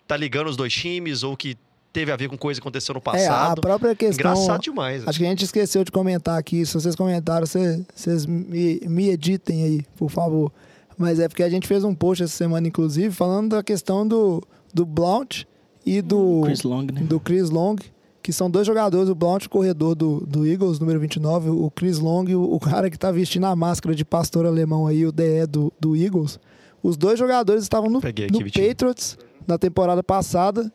[0.07, 1.55] tá ligando os dois times, ou que
[1.93, 3.61] teve a ver com coisa que aconteceu no É, a passado.
[3.61, 4.31] própria questão.
[4.31, 5.07] Engraçado demais.
[5.07, 6.65] Acho que a gente esqueceu de comentar aqui.
[6.65, 10.51] Se vocês comentaram, cê- vocês me, me editem aí, por favor.
[10.97, 14.41] Mas é porque a gente fez um post essa semana, inclusive, falando da questão do,
[14.73, 15.43] do Blount
[15.85, 17.01] e do Chris Long, né?
[17.01, 17.75] do Chris Long,
[18.21, 22.25] que são dois jogadores, o Blount, corredor do, do Eagles, número 29, o Chris Long,
[22.35, 25.73] o, o cara que tá vestindo a máscara de pastor alemão aí, o DE do,
[25.79, 26.39] do Eagles.
[26.83, 28.39] Os dois jogadores estavam no, Peguei no.
[28.39, 29.17] Patriots
[29.47, 30.71] na temporada passada.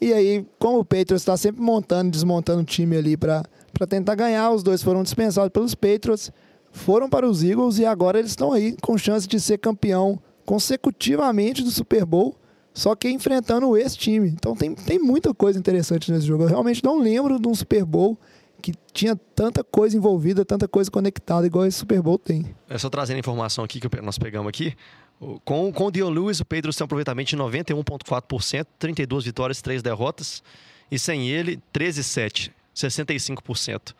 [0.00, 3.44] E aí, como o Patriots está sempre montando e desmontando o time ali para
[3.88, 6.32] tentar ganhar, os dois foram dispensados pelos Patriots,
[6.72, 11.62] foram para os Eagles e agora eles estão aí com chance de ser campeão consecutivamente
[11.62, 12.34] do Super Bowl,
[12.74, 14.28] só que enfrentando esse time.
[14.28, 16.44] Então tem, tem muita coisa interessante nesse jogo.
[16.44, 18.18] Eu realmente não lembro de um Super Bowl
[18.60, 22.54] que tinha tanta coisa envolvida, tanta coisa conectada, igual esse Super Bowl tem.
[22.68, 24.74] É só trazendo a informação aqui que nós pegamos aqui.
[25.20, 29.60] O- Com, com o Dion Lewis, o Pedro tem um aproveitamento de 91,4%, 32 vitórias,
[29.60, 30.42] 3 derrotas.
[30.90, 33.94] E sem ele, 13,7%, 65%.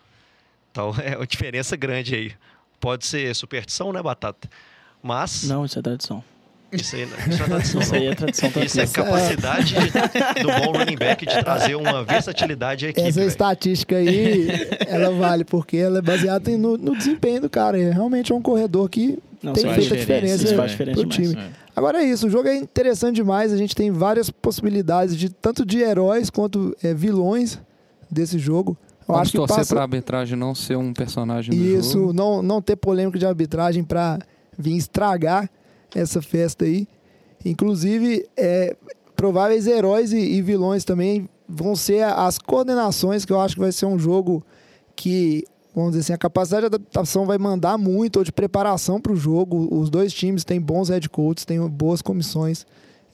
[0.71, 2.33] Então é uma diferença grande aí.
[2.81, 4.49] Pode ser superstição, né, Batata?
[5.03, 6.23] Mas Não, isso é tradição.
[6.73, 10.49] Isso aí, não- isso é tradição, Isso aí é tradição Isso é capacidade de- do
[10.49, 13.07] bom running back de trazer uma versatilidade à equipe.
[13.07, 13.29] Essa velho.
[13.29, 14.49] estatística aí,
[14.89, 17.79] ela vale, porque ela é baseada no, no desempenho do cara.
[17.79, 20.71] Ele realmente é um corredor que Não, tem isso feito a diferença, diferença, isso faz
[20.71, 21.31] diferença pro demais.
[21.33, 21.43] time.
[21.59, 21.63] É.
[21.75, 23.53] Agora é isso, o jogo é interessante demais.
[23.53, 27.59] A gente tem várias possibilidades de tanto de heróis quanto é, vilões
[28.11, 28.77] desse jogo.
[29.01, 32.13] Eu Vamos acho que torcer passa pra arbitragem não ser um personagem do isso, jogo.
[32.13, 34.19] não, não ter polêmica de arbitragem para
[34.57, 35.51] vir estragar
[35.95, 36.87] essa festa aí.
[37.45, 38.77] Inclusive, é,
[39.17, 43.73] prováveis heróis e, e vilões também vão ser as coordenações, que eu acho que vai
[43.73, 44.45] ser um jogo
[44.95, 49.13] que, vamos dizer assim, a capacidade de adaptação vai mandar muito, ou de preparação para
[49.13, 49.69] o jogo.
[49.71, 52.67] Os dois times têm bons head coaches, têm boas comissões.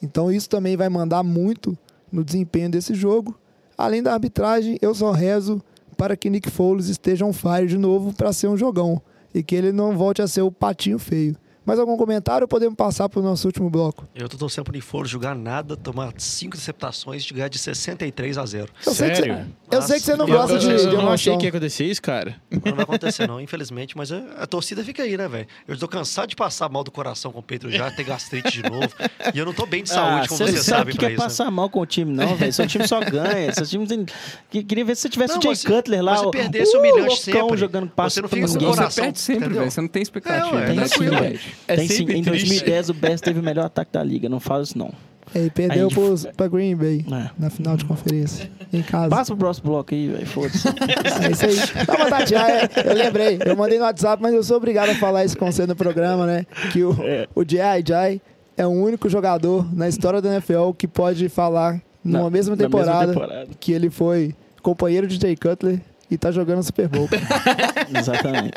[0.02, 1.76] Então, isso também vai mandar muito
[2.12, 3.38] no desempenho desse jogo.
[3.76, 5.62] Além da arbitragem, eu só rezo
[5.96, 9.02] para que Nick Foles esteja on fire de novo para ser um jogão
[9.34, 11.36] e que ele não volte a ser o patinho feio.
[11.68, 14.08] Mais algum comentário ou podemos passar para o nosso último bloco?
[14.14, 18.46] Eu tô torcendo Nick Foles jogar nada, tomar cinco interceptações e ganhar de 63 a
[18.46, 18.72] 0.
[18.86, 19.46] Eu sei que você, Sério?
[19.70, 21.50] eu sei que você não Eu- gosta eu, de, eu de não achei que ia
[21.50, 22.36] acontecer isso, cara.
[22.50, 25.46] Não vai acontecer, não, infelizmente, mas a, a torcida fica aí, né, velho?
[25.68, 28.62] Eu tô cansado de passar mal do coração com o Pedro já, ter gastrite de
[28.62, 28.88] novo.
[29.34, 30.94] E eu não tô bem de saúde, como Ah, você você não sabe, sabe o
[30.94, 31.20] que pra é isso.
[31.22, 31.28] né?
[31.28, 32.50] passar mal com o time, não, velho.
[32.50, 33.52] Seu time só ganha.
[33.52, 34.06] Seu time tem...
[34.48, 36.18] que- Queria ver se você tivesse Não, o Jay Cutler lá.
[36.22, 38.68] o- perdesse uh, humilhante loucão, sempre, jogando passe você não fica com ninguém.
[38.68, 39.70] o Você coração, perde sempre, velho.
[39.70, 40.48] Você não tem expectativa.
[40.48, 41.38] É, ué, Tem né?
[41.66, 42.02] É Tem sim.
[42.04, 42.30] Em triste.
[42.30, 44.28] 2010 o Bears teve o melhor ataque da liga.
[44.28, 44.90] Não fala isso, não.
[45.34, 47.30] E perdeu Aí- pros, pra Green Bay É.
[47.38, 48.50] na final de conferência.
[48.72, 49.10] Em casa.
[49.10, 50.26] Passa pro próximo bloco aí, velho.
[50.26, 50.66] Foda-se.
[51.22, 51.84] É isso aí.
[51.86, 53.38] Não, mas Tati, é, eu lembrei.
[53.44, 56.24] Eu mandei no WhatsApp, mas eu sou obrigado a falar isso com você no programa,
[56.26, 56.46] né?
[56.72, 56.96] Que o,
[57.34, 57.84] o J.I.
[57.86, 58.20] Jai
[58.56, 62.56] é o único jogador na história da NFL que pode falar numa Na- mesma na
[62.56, 63.48] mesma temporada, temporada.
[63.60, 65.78] que ele foi companheiro de Jay Cutler
[66.10, 67.06] e tá jogando Super Bowl.
[67.94, 68.56] Exatamente.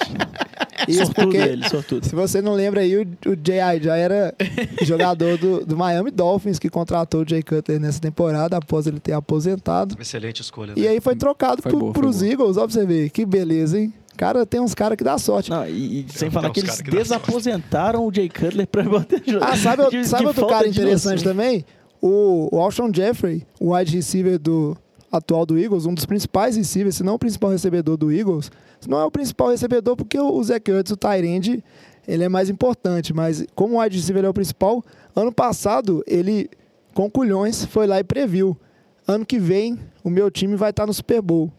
[0.87, 2.05] Isso sortudo porque, ele, sortudo.
[2.07, 3.81] se você não lembra aí, o, o J.I.
[3.83, 4.33] já era
[4.83, 9.13] jogador do, do Miami Dolphins que contratou o Jay Cutler nessa temporada após ele ter
[9.13, 9.95] aposentado.
[9.99, 10.73] Excelente escolha.
[10.75, 10.87] E né?
[10.89, 12.31] aí foi trocado Foi pro, boa, pros boa.
[12.31, 13.09] Eagles, ó pra você ver.
[13.09, 13.93] Que beleza, hein?
[14.17, 15.49] Cara, tem uns caras que dá sorte.
[15.49, 19.43] Não, e, e sem falar que eles que desaposentaram o Jay Cutler pra botar jogo.
[19.43, 21.31] Ah, sabe, Que- sabe outro cara de interessante noção.
[21.31, 21.65] também?
[22.01, 24.75] O, o Alshon Jeffrey, o wide receiver do
[25.11, 28.51] atual do Eagles, um dos principais receivers, se não o principal recebedor do Eagles.
[28.87, 31.63] Não é o principal recebedor porque o, Zach Ertz, o Tyrande,
[32.07, 34.83] ele é mais importante, mas como o wide receiver é o principal,
[35.15, 36.49] ano passado ele,
[36.93, 38.57] com culhões, foi lá e previu.
[39.07, 41.51] Ano que vem, o meu time vai estar no Super Bowl.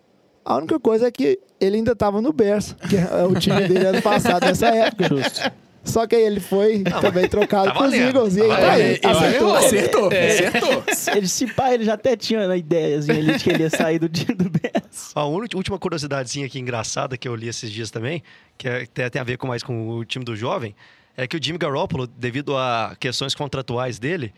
[0.44, 3.86] A única coisa é que ele ainda estava no Bears, que é o time dele
[3.86, 5.08] ano passado, nessa época.
[5.08, 5.52] Justo.
[5.84, 8.36] Só que aí ele foi também trocado tá pros valendo, Eagles.
[8.36, 9.54] E tá aí, tá aí, acertou.
[9.56, 10.84] Acertou, acertou.
[11.16, 14.08] Ele, se pá, ele já até tinha ideiazinha ali de que ele ia sair do
[14.08, 15.10] time do Bears.
[15.14, 18.22] A última curiosidadezinha aqui engraçada que eu li esses dias também,
[18.56, 20.74] que é- tem, tem a ver com mais com o time do jovem,
[21.16, 24.32] é que o Jimmy Garoppolo, devido a questões contratuais dele,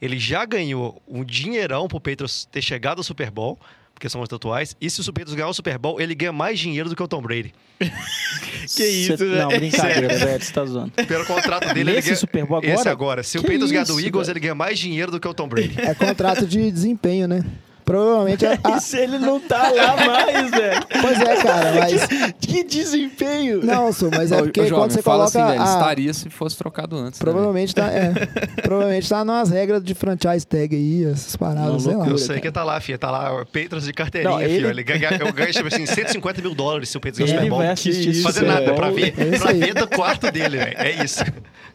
[0.00, 3.58] ele já ganhou um dinheirão pro Patriots ter chegado ao Super Bowl,
[4.00, 6.96] questões contratuais, e se o Patriots ganhar o Super Bowl, ele ganha mais dinheiro do
[6.96, 7.52] que o Tom Brady.
[8.76, 9.38] Que isso, Cê- né?
[9.42, 10.44] Não, brincadeira, velho.
[10.44, 10.92] Você tá zoando.
[10.92, 12.16] Pelo contrato dele, ele Nesse ganha...
[12.16, 12.90] Super Bowl Esse agora?
[12.90, 13.22] agora.
[13.22, 14.36] Se o Que Patriots ganhar do Eagles, velho?
[14.36, 15.74] ele ganha mais dinheiro do que o Tom Brady.
[15.80, 17.44] É contrato de desempenho, né?
[17.90, 20.80] Provavelmente a, a- E se ele não tá lá mais, velho?
[21.02, 22.06] Pois é, cara, mas.
[22.38, 23.64] Que desempenho.
[23.64, 25.38] Não, Su, mas é Ô, porque jovem, quando você fala coloca.
[25.42, 27.18] assim, velho, a- estaria se fosse trocado antes.
[27.18, 27.90] né, provavelmente tá.
[27.90, 28.12] É,
[28.62, 32.06] provavelmente tá nas regras de franchise tag aí, essas paradas, Não, sei lá.
[32.06, 32.40] Eu sei cara.
[32.40, 32.98] que tá lá, filho.
[32.98, 34.70] Tá lá, Patriots de carteirinha, Não, ele- filho.
[34.70, 37.64] Ele ganha, eu ganho, tipo assim, 150 mil dólares se o Patriots ganhar o Super
[37.64, 37.72] Bowl.
[37.74, 38.74] isso, Fazer Super nada Bowl.
[38.76, 40.76] pra ver, É pra ver do quarto dele, velho.
[40.78, 41.24] É isso.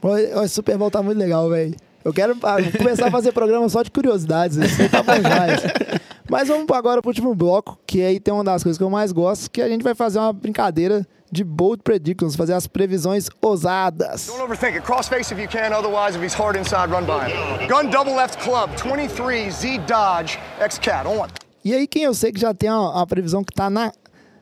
[0.01, 1.75] O Super Bowl tá muito legal, velho.
[2.05, 4.57] Eu quero ah, começar a fazer programa só de curiosidades.
[4.57, 5.59] Isso tá bom demais.
[6.29, 9.11] Mas vamos agora pro último bloco, que aí tem uma das coisas que eu mais
[9.11, 14.27] gosto, que a gente vai fazer uma brincadeira de bold predictions, fazer as previsões ousadas.
[14.27, 14.85] Don't overthink it.
[14.85, 17.67] Crossface if you can, otherwise, if he's hard inside, run by him.
[17.67, 21.27] Gun double left club, 23 Z Dodge X Cat on.
[21.63, 23.91] E aí, quem eu sei que já tem uma, uma previsão que tá na,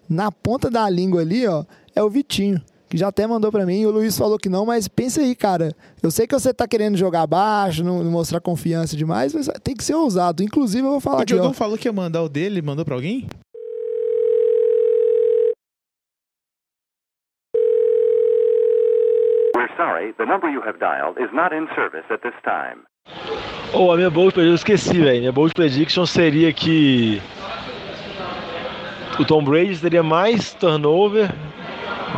[0.09, 1.64] na ponta da língua ali, ó,
[1.95, 2.61] é o Vitinho,
[2.94, 3.84] que já até mandou pra mim.
[3.86, 5.74] O Luiz falou que não, mas pensa aí, cara.
[6.04, 9.76] Eu sei que você tá querendo jogar baixo, não, não mostrar confiança demais, mas tem
[9.76, 10.44] que ser ousado.
[10.44, 11.38] Inclusive, eu vou falar O aqui, ó.
[11.38, 13.28] Diogão falou que ia mandar o dele, mandou pra alguém?
[19.56, 22.84] We're sorry, the number you have dialed is not in service at this time.
[23.74, 25.20] Oh, a minha bold prediction, eu esqueci, velho.
[25.20, 27.20] Minha bold prediction seria que
[29.20, 31.32] o Tom Brady teria mais turnover,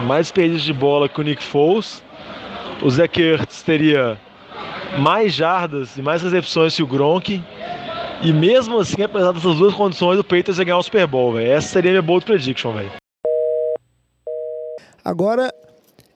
[0.05, 2.03] mais perdas de bola que o Nick Foles.
[2.81, 4.19] O Zach Ertz teria
[4.99, 7.43] mais jardas e mais recepções que o Gronk.
[8.21, 11.51] E mesmo assim, apesar dessas duas condições, o Patriots ia ganhar o Super Bowl, velho.
[11.51, 12.91] Essa seria a minha bold prediction, velho.
[15.03, 15.53] Agora,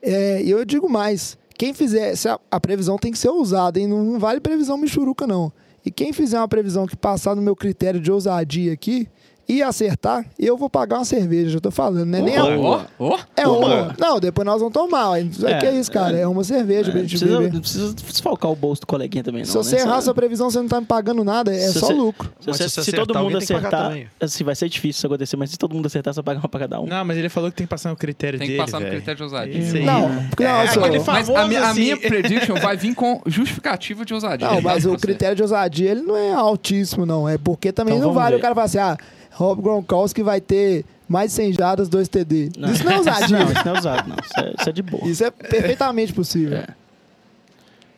[0.02, 1.38] é, eu digo mais.
[1.56, 3.86] Quem fizer, a, a previsão tem que ser ousada, hein?
[3.86, 5.52] Não, não vale previsão michuruca, não.
[5.84, 9.08] E quem fizer uma previsão que passar no meu critério de ousadia aqui
[9.50, 12.20] e acertar, eu vou pagar uma cerveja, já tô falando, né?
[12.20, 13.18] Nem a Ó, ó.
[13.36, 13.94] É uma.
[13.98, 15.18] Não, depois nós vamos tomar.
[15.18, 16.16] É, É, que é isso, cara.
[16.16, 17.52] É uma cerveja É, pra não, gente precisa, beber.
[17.54, 19.46] não precisa desfalcar o bolso do coleguinha também, não.
[19.46, 19.82] Se você né?
[19.82, 21.52] errar sua previsão, você não tá me pagando nada.
[21.54, 22.30] É Se só você- lucro.
[22.40, 25.36] Se, você- se se todo mundo tem que acertar, assim, vai ser difícil isso acontecer,
[25.36, 26.86] mas se todo mundo acertar, você paga uma pra cada um.
[26.86, 28.86] Não, mas ele falou que tem que passar no critério Tem que dele, passar no
[28.88, 29.58] critério de ousadia.
[29.58, 29.84] Isso aí.
[29.84, 30.04] Não,
[30.38, 34.14] É, só- aquele Mas a, minha, a assim- minha prediction vai vir com justificativa de
[34.14, 34.46] ousadia.
[34.48, 37.28] Não, mas o critério de ousadia, ele não é altíssimo, não.
[37.28, 38.96] É porque também Então não vale o cara falar assim, ah,
[39.40, 42.50] Rob Gronkowski vai ter mais de 100 jardas, 2 TD.
[42.72, 43.38] Isso não é ousadia.
[43.38, 44.16] Não, isso não é usado, não.
[44.22, 45.08] Isso é, isso é de boa.
[45.08, 46.58] Isso é perfeitamente possível.
[46.58, 46.66] É.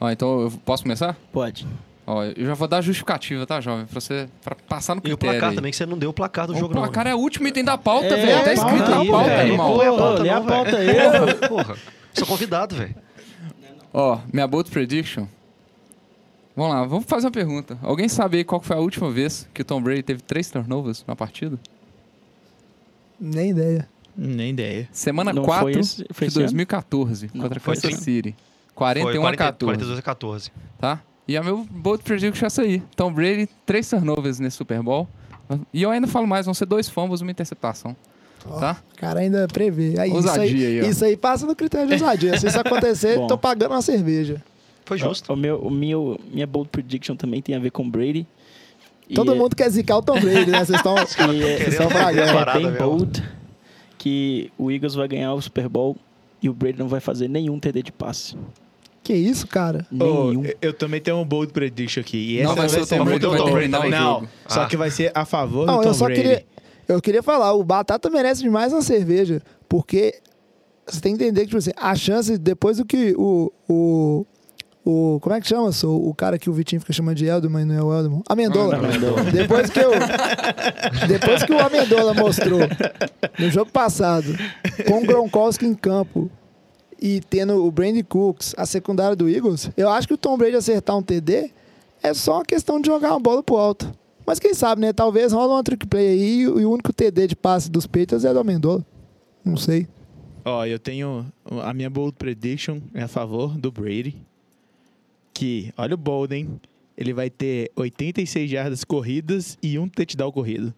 [0.01, 1.17] Ó, então eu posso começar?
[1.33, 1.67] Pode.
[2.07, 3.87] Ó, eu já vou dar a justificativa, tá, jovem?
[3.87, 5.35] Pra você pra passar no E o critério.
[5.35, 5.57] placar aí.
[5.57, 6.83] também, que você não deu o placar do O jogo, não.
[6.83, 8.45] placar é o último item da pauta, É, velho.
[8.45, 9.41] Tá escrito na pauta, velho.
[9.41, 9.75] animal.
[9.77, 10.45] Não é a pauta, a não, velho.
[10.47, 10.95] pauta aí.
[10.95, 11.77] Porra, porra.
[12.15, 12.95] Sou convidado, velho.
[13.95, 15.27] Ó, minha bold prediction.
[16.55, 17.79] Vamos lá, vamos fazer uma pergunta.
[17.83, 21.03] Alguém sabe aí qual foi a última vez que o Tom Brady teve três turnovers
[21.07, 21.59] na partida?
[23.19, 23.89] Nem ideia.
[24.17, 24.89] Nem ideia.
[24.93, 26.47] Semana Não 4 foi esse- foi de esse ano?
[26.47, 28.01] 2014, Não, contra foi Kansas.
[28.01, 28.33] City.
[28.67, 30.51] Foi 41 a 40 14, 42 a 14.
[30.79, 31.01] tá?
[31.27, 32.83] E a meu bold prediction é essa aí.
[32.97, 35.09] Tom Brady, três turnovers nesse Super Bowl.
[35.73, 37.95] E eu ainda falo mais, vão ser dois fumbles e uma interceptação.
[38.59, 38.77] Tá?
[38.93, 39.95] O cara ainda prevê.
[40.01, 40.91] Aí, isso, Ousadia aí, aí, ó.
[40.91, 42.39] isso aí passa no critério de ousadia.
[42.41, 44.43] Se isso acontecer, tô pagando uma cerveja.
[44.99, 45.33] Foi justo.
[45.33, 48.27] O, meu, o meu, minha bold prediction também tem a ver com Brady.
[49.09, 50.65] E Todo é- mundo quer zicar o Tom Brady, né?
[50.65, 50.95] Vocês estão
[51.33, 52.21] e é, bragando.
[52.51, 53.23] é bem bold
[53.99, 55.97] que o Eagles vai ganhar o Super Bowl
[56.43, 58.37] e o Brady não vai fazer nenhum TD de passe.
[59.03, 59.85] Que isso, cara?
[59.91, 60.45] Nenhum.
[60.45, 62.39] eu- eu também tenho um bold prediction aqui.
[62.39, 63.53] E Não essa vai ser o Tom Brady, vai bold.
[63.53, 64.29] terminar o Não, jogo.
[64.47, 64.67] só Ah.
[64.67, 66.21] que vai ser a favor Não, do Tom eu só Brady.
[66.23, 66.47] queria.
[66.89, 69.41] Eu queria falar, o Batata merece demais uma cerveja.
[69.69, 70.21] Porque
[70.87, 73.53] você tem que entender que, tipo assim, a chance, depois do que o.
[73.69, 74.27] o
[74.85, 75.71] o, como é que chama?
[75.71, 78.23] Sou o cara que o Vitinho fica chamando de Eldo, mas não é o Eldo.
[78.29, 78.77] Amendola.
[78.77, 79.25] Amendola.
[79.31, 79.93] Depois que eu.
[81.07, 82.61] Depois que o Amendola mostrou
[83.39, 84.27] no jogo passado,
[84.87, 86.31] com o Gronkowski em campo
[87.01, 90.57] e tendo o Brandon Cooks, a secundária do Eagles, eu acho que o Tom Brady
[90.57, 91.53] acertar um TD
[92.03, 93.93] é só uma questão de jogar uma bola pro alto.
[94.27, 94.93] Mas quem sabe, né?
[94.93, 98.33] Talvez rola uma trick play aí e o único TD de passe dos Patriots é
[98.33, 98.85] do Amendola.
[99.45, 99.87] Não sei.
[100.45, 101.27] Ó, eu tenho.
[101.63, 104.17] A minha bold prediction é a favor do Brady.
[105.33, 106.61] Que, olha o bold, hein?
[106.97, 110.75] Ele vai ter 86 jardas corridas e um touchdown corrido.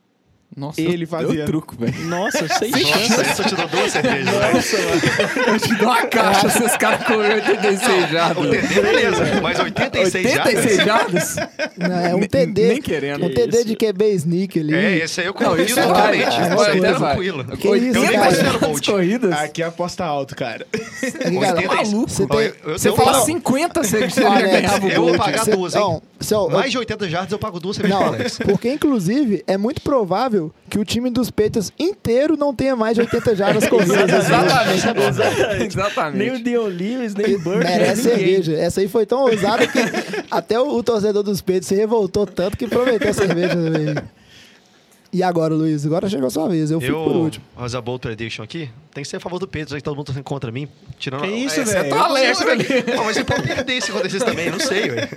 [0.57, 1.45] Nossa, Ele deu fazia.
[1.47, 2.05] truco, velho.
[2.07, 3.19] Nossa, seis Nossa, chances.
[3.19, 5.49] ele só te deu duas cervejas, velho.
[5.49, 8.51] Eu te dou uma caixa se os caras correram 86 O jardas.
[8.51, 9.25] TD, beleza.
[9.43, 10.45] Mas 86 já.
[10.45, 11.37] 86 jardas?
[11.77, 12.69] Não, é um TD.
[12.69, 13.25] Nem querendo.
[13.27, 14.75] Um TD de QB sneak ali.
[14.75, 15.35] É, esse aí eu
[15.65, 15.87] isso vai.
[15.87, 16.23] totalmente.
[16.23, 16.41] é Esse
[16.71, 17.09] aí tá vai.
[17.11, 17.45] tranquilo.
[17.57, 18.87] Que Eu isso, nem considero Bolt.
[18.87, 19.33] corridas?
[19.33, 20.67] Aqui aposta alto, cara.
[20.73, 21.91] Aqui, cara, 86.
[21.93, 22.39] você eu-
[22.73, 25.45] eu- Você eu fala falo, 50, você, você Alex, já ganhava o Eu vou pagar
[25.47, 25.81] duas, hein?
[26.31, 30.79] eu- Mais de 80 jardas eu pago duas cervejas porque inclusive é muito provável que
[30.79, 34.11] o time dos Patriots inteiro não tenha mais de 80 jardas corridas.
[34.27, 34.87] Exatamente.
[35.57, 36.43] Nem o Exatamente.
[36.43, 37.65] Dion Lewis, nem o Burke.
[37.65, 38.53] Merece cerveja.
[38.55, 39.79] Essa aí foi tão ousada que
[40.31, 43.95] até o, o torcedor dos Patriots se revoltou tanto que prometeu a cerveja também.
[45.13, 45.87] E agora, Luiz?
[45.87, 46.73] Agora chegou a sua vez.
[46.73, 47.45] Eu fico Eu, por último.
[47.57, 49.95] fazer a Bold Prediction aqui, tem que ser a favor do Pedro, já que todo
[49.95, 50.69] mundo tá contra mim.
[50.99, 51.79] Tirando Que isso, é, velho?
[51.79, 52.67] Exceto o Alex ali.
[52.97, 55.09] Não, mas você pode perder se acontecer também, não sei, velho.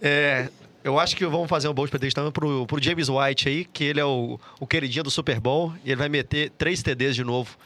[0.00, 0.48] É,
[0.82, 3.84] eu acho que vamos fazer um Bold Prediction também pro, pro James White aí, que
[3.84, 7.24] ele é o, o queridinho do Super Bowl, e ele vai meter três TDs de
[7.24, 7.56] novo.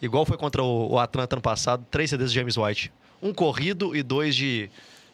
[0.00, 2.92] Igual foi contra o, o Atlanta ano passado, três TDs de James White.
[3.22, 4.68] Um corrido e dois de,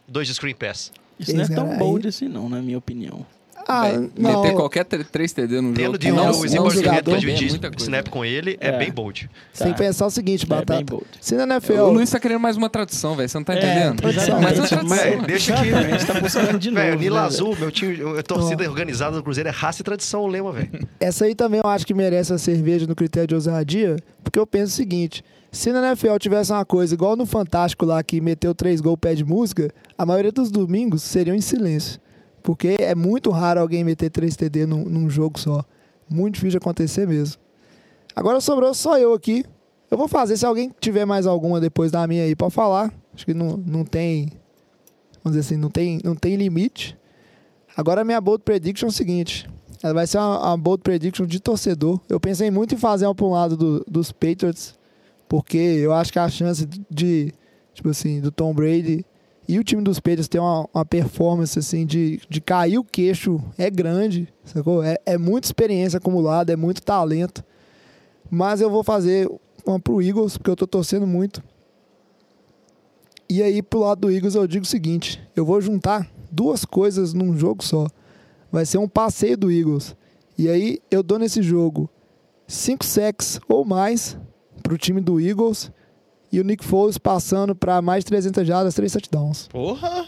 [0.07, 0.93] dois de screen pass.
[1.19, 3.27] Isso não é tão bold assim, não, na minha opinião.
[3.71, 4.43] Ah, não.
[4.43, 5.99] Meter qualquer 3 TD no Tendo jogo.
[5.99, 7.85] de não, novo não e jogador, pra é dividir muita coisa.
[7.85, 8.79] snap com ele, é, É.
[8.79, 9.29] bem bold.
[9.53, 10.85] Você tem que pensar o seguinte, É bem Batata.
[10.85, 11.05] bold.
[11.21, 11.73] Se na NFL...
[11.75, 13.29] O Luiz tá querendo mais uma tradução, velho.
[13.29, 13.97] Você não tá entendendo?
[14.01, 14.89] tradição, mais uma tradição.
[15.17, 15.75] Mas deixa que...
[15.75, 16.87] A gente tá buscando de novo.
[16.87, 20.23] Velho, Nilo né, Azul, meu time, a torcida organizada do Cruzeiro é raça e tradição,
[20.23, 20.71] o lema, velho.
[20.99, 24.47] Essa aí também eu acho que merece a cerveja no critério de ousadia, porque eu
[24.47, 28.55] penso o seguinte: se na NFL tivesse uma coisa igual no Fantástico lá, que meteu
[28.55, 32.01] três gols pé de música, a maioria dos domingos seriam em silêncio.
[32.49, 35.63] Porque é muito raro alguém meter três TD num, num jogo só.
[36.09, 37.39] Muito difícil de acontecer mesmo.
[38.17, 39.45] Agora sobrou só eu aqui.
[39.91, 42.91] Eu vou fazer, se alguém tiver mais alguma depois da minha aí, pode falar.
[43.15, 44.33] Acho que não, não tem.
[45.23, 46.97] Vamos dizer assim, não tem, não tem limite.
[47.77, 49.47] Agora minha bold prediction é o seguinte.
[49.83, 52.01] Ela vai ser uma, uma bold prediction de torcedor.
[52.09, 54.75] Eu pensei muito em fazer uma para um lado do- dos Patriots,
[55.29, 57.31] porque eu acho que a chance de,
[57.75, 59.05] tipo assim, do Tom Brady
[59.49, 63.43] e o time dos Patriots ter uma, uma performance assim de, de cair o queixo
[63.57, 64.83] é grande, sacou?
[64.83, 67.43] É, é muita experiência acumulada, é muito talento.
[68.31, 69.27] Mas eu vou fazer
[69.65, 71.43] uma pro Eagles, porque eu tô torcendo muito.
[73.27, 77.15] E aí, pro lado do Eagles, eu digo o seguinte: eu vou juntar duas coisas
[77.15, 77.87] num jogo só.
[78.53, 79.97] Vai ser um passeio do Eagles.
[80.37, 81.89] E aí, eu dou nesse jogo
[82.47, 84.19] cinco sacks ou mais
[84.63, 85.73] pro time do Eagles.
[86.31, 89.49] E o Nick Foles passando para mais de 300 jardas, 3 touchdowns.
[89.49, 90.07] Porra!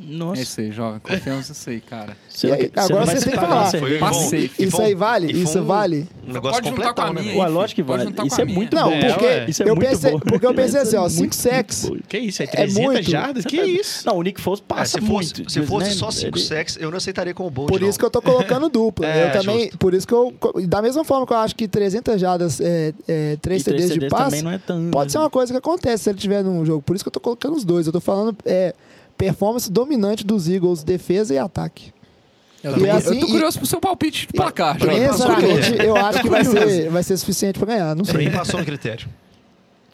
[0.00, 0.40] Nossa.
[0.40, 1.00] É isso aí, jovem.
[1.00, 2.16] Confiamos nisso aí, cara.
[2.28, 3.70] Você não- aí, você agora vocês têm que falar.
[3.70, 4.48] Foi Passei.
[4.48, 4.54] bom.
[4.64, 5.32] Isso um- aí vale?
[5.32, 6.08] foi Isso um- vale?
[6.26, 7.20] Um negócio Pode juntar com a né?
[7.22, 7.38] minha?
[7.38, 8.04] Ué, lógico que vale.
[8.04, 9.00] juntar com Isso é muito Não, bom.
[9.00, 9.44] porque ué.
[9.48, 10.20] Isso é eu muito pensei, bom.
[10.20, 11.88] porque eu pensei assim, ó, Isso é 5 muito sacks.
[11.88, 11.96] bom.
[12.08, 12.42] Que isso?
[12.42, 13.10] É É 300 muito.
[13.10, 13.44] jardas?
[13.44, 14.06] Que isso?
[14.06, 15.50] Não, o Nick Foles É, passa se fosse, muito.
[15.52, 15.94] se fosse né?
[15.94, 18.68] só 5 Ele- sacks, eu não aceitaria como bold, Por isso que eu tô colocando
[18.68, 19.04] dupla.
[19.04, 20.32] É, eu também, por isso que eu,
[20.68, 24.00] da mesma forma que eu acho que 300 jardas, é, é, 3 E três CDs
[24.00, 24.90] de passe, também não é tão...
[24.92, 26.82] pode ser uma coisa que acontece se ele tiver num jogo.
[26.82, 27.86] Por isso que eu tô colocando os dois.
[27.86, 28.74] Eu tô falando é,
[29.18, 31.92] performance dominante dos Eagles, defesa e ataque.
[32.62, 35.68] Eu E tô, assim, eu tô e- curioso pro seu palpite de placar, Pra Sinceramente,
[35.74, 37.94] aquele- eu acho que vai ser, vai ser suficiente pra ganhar.
[37.94, 38.24] Não Pra sei.
[38.26, 39.08] mim passou no critério.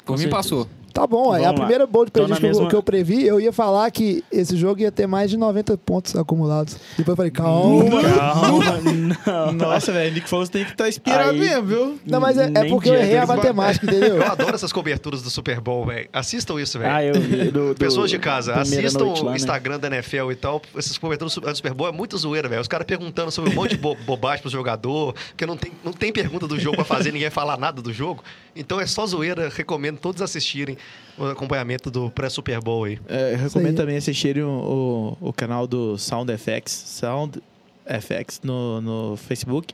[0.05, 0.69] Por mim passou.
[0.95, 1.55] Tá bom, é a lá.
[1.55, 4.57] primeira bold na prediction que eu- mesma- que eu previ, eu ia falar que esse
[4.57, 6.77] jogo ia ter mais de 90 pontos acumulados.
[6.97, 7.85] Depois eu falei, calma.
[8.17, 8.65] Calma,
[9.27, 9.53] não.
[9.53, 11.99] Nossa, velho, Nick Foles tem que estar inspirado Aí- mesmo, viu?
[12.07, 14.15] Não, mas é, é porque eu errei a matemática, entendeu?
[14.17, 16.09] Eu adoro essas coberturas do Super Bowl, velho.
[16.13, 16.93] Assistam isso, velho.
[16.95, 17.51] Ah, eu vi.
[17.51, 19.37] Do, do- Pessoas de casa, assistam lá, o né?
[19.37, 20.63] Instagram da NFL e tal.
[20.77, 22.61] Essas coberturas do Super Bowl é muito zoeira, velho.
[22.61, 25.93] Os caras perguntando sobre um monte de bo bobagem pro jogador, porque não tem, não
[25.93, 28.23] tem pergunta do jogo pra fazer, ninguém falar nada do jogo.
[28.55, 29.49] Então é só zoeira.
[29.53, 30.79] Recomendo todos assistirem
[31.19, 32.99] o acompanhamento do pré-Super Bowl aí.
[33.09, 33.75] É, eu recomendo aí.
[33.77, 37.41] também assistirem o, o, o canal do Sound FX, Sound
[37.87, 39.73] FX no, no Facebook,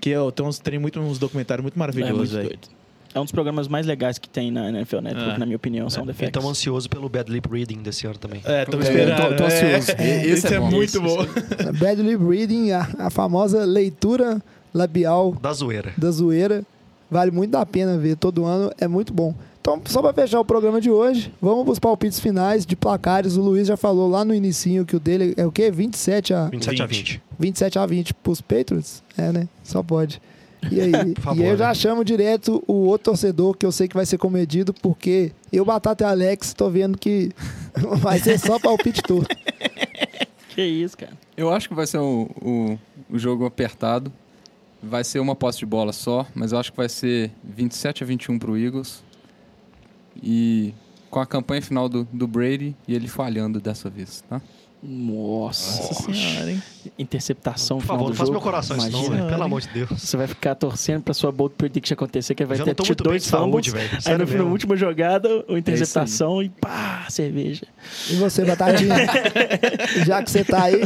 [0.00, 2.48] que eu, tem, uns, tem muito, uns documentários muito É muito maravilhosos, velho.
[2.48, 2.68] doido.
[3.14, 5.38] É um dos programas mais legais que tem na NFL Network, É.
[5.38, 6.28] na minha opinião, são defects.
[6.36, 8.42] Então ansioso pelo Bad Lip Reading desse ano também.
[8.44, 9.16] É, tô É, esperando.
[9.30, 9.92] tô- tô ansioso.
[9.96, 10.70] É, Esse esse é é, bom.
[10.70, 11.16] muito bom.
[11.80, 14.42] Bad lip reading, a, a famosa leitura
[14.74, 15.94] labial Da zoeira.
[15.96, 16.62] da zoeira.
[17.10, 19.34] Vale muito a pena ver todo ano, é muito bom.
[19.66, 23.36] Então, só para fechar o programa de hoje, vamos para os palpites finais de placares.
[23.36, 25.72] O Luiz já falou lá no inicinho que o dele é o quê?
[25.72, 27.22] 27 a 27 a 20.
[27.36, 29.02] 27 a 20 pros Patriots?
[29.18, 29.48] É, né?
[29.64, 30.22] Só pode.
[30.70, 31.74] E aí, favor, e aí eu já né?
[31.74, 36.04] chamo direto o outro torcedor que eu sei que vai ser comedido, porque eu, Batata
[36.04, 37.32] e Alex, tô vendo que
[37.98, 39.26] vai ser só palpite todo.
[40.50, 41.12] Que isso, cara.
[41.36, 42.78] Eu acho que vai ser o, o,
[43.10, 44.10] o jogo apertado.
[44.82, 48.06] Vai ser uma posse de bola só, mas eu acho que vai ser 27 a
[48.06, 49.04] 21 pro Eagles.
[50.22, 50.74] E
[51.10, 54.40] com a campanha final do, do Brady e ele falhando dessa vez, tá?
[54.82, 55.82] Nossa.
[55.82, 56.62] Nossa senhora, hein?
[56.98, 58.32] Interceptação Por favor, do não faça jogo.
[58.32, 59.16] meu coração isso não, Imagina.
[59.16, 59.28] velho.
[59.30, 59.88] Pelo amor de Deus.
[60.00, 63.28] Você vai ficar torcendo pra sua bold prediction acontecer, que vai Já ter tido dois
[63.28, 63.72] fumbles.
[63.72, 63.88] velho.
[64.04, 67.66] Aí no final, última jogada, o interceptação e pá, cerveja.
[68.10, 68.94] E você, Batatinha?
[70.06, 70.82] Já que você tá aí,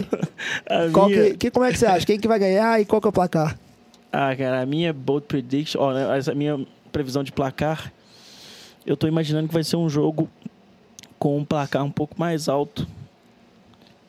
[0.67, 2.07] A qual minha- que, que- como é que você acha?
[2.07, 3.59] Quem que vai ganhar e qual que é o placar?
[4.13, 7.93] Ah, cara, a minha bold prediction, ó, né, essa minha previsão de placar,
[8.85, 10.29] eu tô imaginando que vai ser um jogo
[11.19, 12.87] com um placar um pouco mais alto,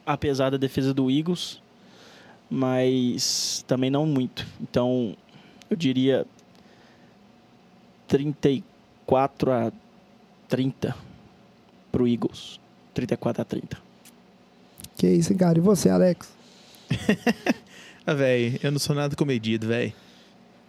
[0.05, 1.61] apesar da defesa do Eagles,
[2.49, 4.45] mas também não muito.
[4.61, 5.15] Então,
[5.69, 6.25] eu diria
[8.07, 9.71] 34 a
[10.47, 10.95] 30
[11.91, 12.59] pro Eagles.
[12.93, 13.77] 34 a 30.
[14.97, 15.57] Que isso, hein, cara?
[15.57, 16.31] E você, Alex?
[18.03, 19.93] Ah, velho, eu não sou nada comedido, velho.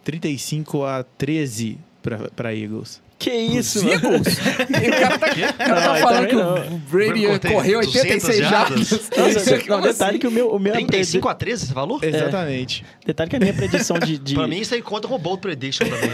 [0.03, 3.01] 35 a 13 pra, pra Eagles.
[3.23, 4.27] Que isso, Os Eagles?
[4.27, 6.55] o cara tá, o cara tá falando que não.
[6.75, 8.91] o Brady 200 86 jardas.
[8.91, 10.19] Nossa, não, Como detalhe assim?
[10.19, 11.99] que o meu, o meu 35 a 13, você falou?
[12.01, 12.83] Exatamente.
[13.05, 15.87] detalhe que a minha predição de, de Pra mim, isso aí conta com bold prediction
[15.87, 16.09] também,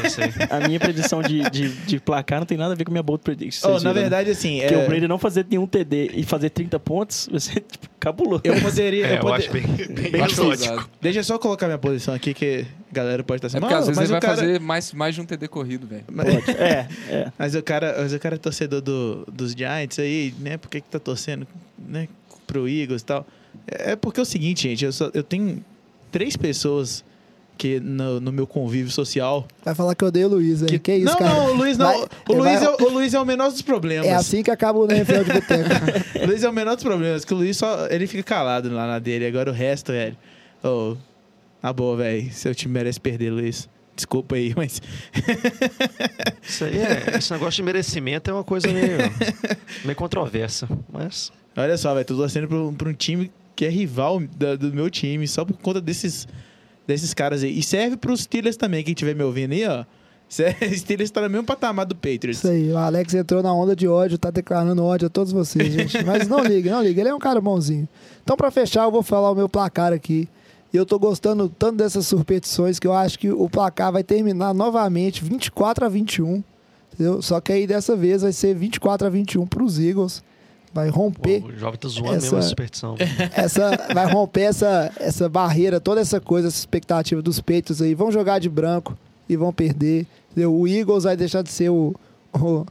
[0.50, 3.04] a minha predição de, de, de placar não tem nada a ver com a minha
[3.04, 3.68] bold prediction.
[3.68, 4.02] Oh, na viram, né?
[4.02, 7.62] verdade, assim, Porque é, o Brady não fazer nenhum TD e fazer 30 pontos ser
[7.62, 8.42] tipo, cabuloso.
[8.44, 9.06] eu poderia.
[9.08, 9.62] É, eu eu pode- acho bem,
[9.94, 10.90] bem, bem exótico.
[11.02, 13.58] Deixa eu só colocar minha posição aqui, que a galera pode estar assim.
[13.58, 14.36] É porque às "Mano, vezes ele mas vai o cara...
[14.38, 16.04] fazer mais, mais de um TD corrido, velho.
[16.12, 16.28] Mas,
[16.58, 17.32] É, é.
[17.38, 20.58] mas o cara, mas o cara é torcedor do, dos Giants aí, né?
[20.58, 21.46] Por que, que tá torcendo
[21.78, 22.08] né,
[22.48, 23.28] pro Eagles e tal?
[23.68, 25.64] É é porque é o seguinte, gente, eu, só, eu tenho
[26.12, 27.04] três pessoas
[27.60, 29.46] que no, no meu convívio social.
[29.66, 30.80] Vai falar que eu odeio o Luiz, hein?
[30.80, 31.34] Que, isso, não, cara?
[31.34, 31.86] não, o Luiz não.
[31.88, 34.08] Vai- o, Luiz vai- é, o Luiz é o menor dos problemas.
[34.08, 35.70] É assim que acaba o NFL de boteco.
[36.24, 37.86] O Luiz é o menor dos problemas, que o Luiz só.
[37.88, 39.26] Ele fica calado lá na dele.
[39.28, 40.16] Agora o resto, velho.
[40.64, 40.96] Ô,
[41.62, 42.32] na boa, velho.
[42.32, 43.68] Seu time merece perder, Luiz.
[43.94, 44.82] Desculpa aí, mas.
[46.42, 48.98] Isso aí é, esse negócio de merecimento é uma coisa meio,
[49.84, 50.68] meio controversa.
[50.92, 52.06] Mas Olha só, velho.
[52.06, 55.44] Tô torcendo pra, um- pra um time que é rival da- do meu time, só
[55.44, 56.26] por conta desses,
[56.90, 57.58] desses caras aí.
[57.58, 59.86] E serve pros Steelers também, quem estiver me ouvindo aí, ó.
[60.28, 62.40] Serve- Steelers tá no mesmo patamar do Patriots.
[62.40, 65.72] Isso aí, o Alex entrou na onda de ódio, tá declarando ódio a todos vocês,
[65.74, 66.04] gente.
[66.04, 67.88] Mas não liga, não liga, ele é um cara bonzinho.
[68.24, 70.28] Então, pra fechar, eu vou falar o meu placar aqui.
[70.72, 74.54] E eu tô gostando tanto dessas superstições que eu acho que o placar vai terminar
[74.54, 76.44] novamente 24 a 21.
[76.94, 77.22] Entendeu?
[77.24, 80.22] Só que aí dessa vez vai ser 24 a 21 pros Eagles.
[80.74, 82.96] Vai romper pô, o jovem tá zoando Essa- mesmo essa superstição.
[83.36, 87.96] essa vai romper essa, essa barreira, toda essa coisa, essa expectativa dos peitos aí.
[87.96, 88.96] Vão jogar de branco
[89.28, 90.06] e vão perder.
[90.32, 90.54] entendeu?
[90.54, 91.96] O Eagles vai deixar de ser o,
[92.34, 92.66] o-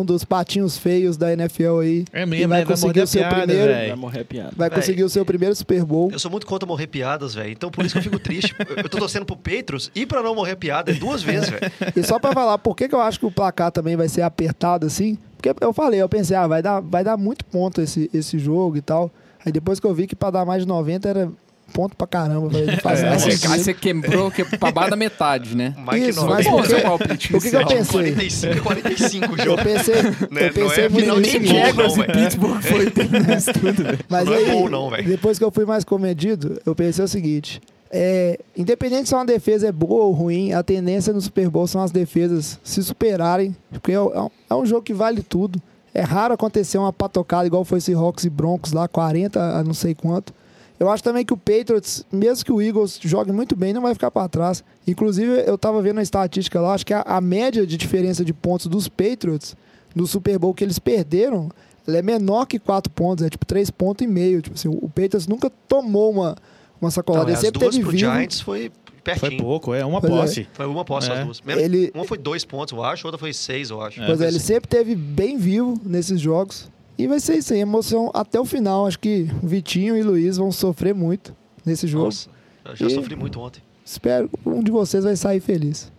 [0.00, 2.04] um dos patinhos feios da NFL aí.
[2.12, 2.64] É mesmo, vai né?
[2.64, 3.72] Vai conseguir o seu a piada, primeiro.
[3.72, 4.52] Vai morrer piada.
[4.56, 4.78] Vai Véi.
[4.78, 6.10] conseguir o seu primeiro Super Bowl.
[6.12, 7.50] Eu sou muito contra morrer piadas, velho.
[7.50, 8.54] Então por isso que eu fico triste.
[8.76, 11.62] Eu tô torcendo pro Patriots e pra não morrer piada é duas vezes, velho.
[11.96, 14.22] E só pra falar, por que, que eu acho que o placar também vai ser
[14.22, 15.16] apertado assim?
[15.36, 18.76] Porque eu falei, eu pensei, ah, vai dar, vai dar muito ponto esse, esse jogo
[18.76, 19.10] e tal.
[19.44, 21.30] Aí depois que eu vi que pra dar mais de 90 era
[21.74, 22.48] pontos pra caramba.
[22.50, 25.74] Falei, não faz Aí nada você- aí você quebrou que pra baixo da metade, né?
[25.86, 28.14] Mike Isso, mas Pô, porque- seu palpite o que, que eu pensei?
[28.14, 29.62] 45 e 45 o Eu jogo.
[29.64, 32.12] pensei, Né, eu não pensei é muito Jaguars não, e velho.
[32.20, 32.84] Pittsburgh foi
[33.36, 33.98] isso tudo.
[34.08, 35.08] Mas Não é aí, bom, não, velho.
[35.08, 37.60] depois que eu fui mais comedido, eu pensei o seguinte:
[37.90, 41.82] é, independente se uma defesa é boa ou ruim, a tendência no Super Bowl são
[41.82, 45.60] as defesas se superarem, porque é, um- é um jogo que vale tudo.
[45.92, 49.94] É raro acontecer uma patocada igual foi Seahawks e Broncos lá, 40 a não sei
[49.94, 50.32] quanto.
[50.78, 53.94] Eu acho também que o Patriots, mesmo que o Eagles jogue muito bem, não vai
[53.94, 54.64] ficar para trás.
[54.86, 58.32] Inclusive, eu tava vendo a estatística lá, acho que a, a média de diferença de
[58.32, 59.56] pontos dos Patriots
[59.94, 61.48] no Super Bowl que eles perderam,
[61.86, 64.42] ela é menor que 4 pontos, é tipo 3 pontos e meio.
[64.42, 66.34] Tipo assim, o Patriots nunca tomou uma,
[66.80, 67.24] uma sacolada.
[67.24, 67.96] Não, ele as sempre duas teve vivo.
[67.98, 68.72] Giants foi
[69.04, 69.42] Foi pertinho.
[69.42, 70.16] pouco, é uma Pois é.
[70.16, 70.48] posse.
[70.54, 71.18] Foi uma posse É.
[71.18, 71.40] as duas.
[71.40, 74.00] Mesmo- Ele- Uma foi dois pontos, eu acho, outra foi seis, eu acho.
[74.04, 76.68] Pois é, ele sempre teve bem vivo nesses jogos.
[76.96, 78.86] E vai ser isso aí, emoção até o final.
[78.86, 81.34] Acho que Vitinho e Luiz vão sofrer muito
[81.64, 82.04] nesse jogo.
[82.06, 82.28] Nossa,
[82.64, 83.62] eu já E- sofri muito ontem.
[83.84, 85.92] Espero que um de vocês vai sair feliz.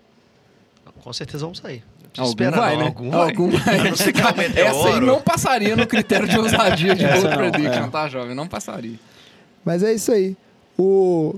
[1.03, 1.83] Com certeza vamos sair.
[2.17, 2.81] Algum esperar, vai, não.
[2.81, 2.87] né?
[2.87, 3.29] Algum vai.
[3.29, 3.79] Algum vai.
[3.79, 7.87] A não é Essa aí não passaria no critério de ousadia de bold prediction, é.
[7.89, 8.33] tá, jovem?
[8.33, 8.97] Não passaria.
[9.63, 10.35] Mas é isso aí.
[10.79, 11.35] O...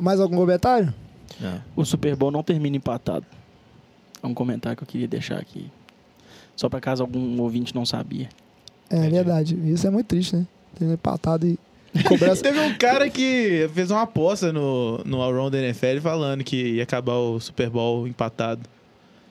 [0.00, 0.94] Mais algum comentário?
[1.74, 3.26] O Super Bowl não termina empatado.
[4.22, 5.70] É um comentário que eu queria deixar aqui.
[6.54, 8.28] Só pra caso algum ouvinte não sabia.
[8.90, 9.56] É verdade.
[9.72, 10.46] Isso é muito triste, né?
[10.78, 11.58] Ter empatado e
[12.04, 12.42] cobrança.
[12.44, 16.56] Teve um cara que fez uma aposta no, no All Round da NFL falando que
[16.74, 18.62] ia acabar o Super Bowl empatado.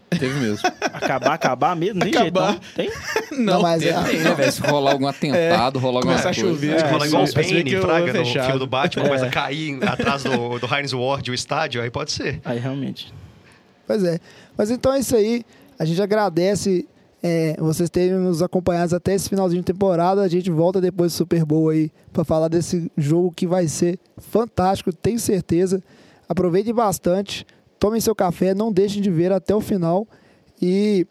[0.10, 0.68] Teve mesmo.
[0.92, 2.02] Acabar, acabar mesmo?
[2.02, 2.54] Jeito, Acabar.
[2.58, 2.60] não?
[2.76, 2.92] Tem?
[3.38, 4.52] Não, mas Tem, é- tem, né, velho?
[4.52, 6.50] Se rolar algum atentado, rolar alguma Começar a coisa.
[6.50, 6.80] chover.
[6.80, 9.30] É, rola igual o Bane que em o Fraga no filme do Batman, começa a
[9.30, 12.42] cair atrás do, do Heinz Ward, o estádio, aí pode ser.
[12.44, 13.14] Aí realmente.
[13.86, 14.20] Pois é.
[14.58, 15.44] Mas então é isso aí.
[15.78, 16.88] A gente agradece
[17.22, 20.22] é, vocês terem nos acompanhado até esse finalzinho de temporada.
[20.22, 24.00] A gente volta depois do Super Bowl aí para falar desse jogo que vai ser
[24.18, 25.84] fantástico, tenho certeza.
[26.28, 27.46] Aproveitem bastante,
[27.80, 30.08] tomem seu café, não deixem de ver até o final.
[30.62, 31.06] E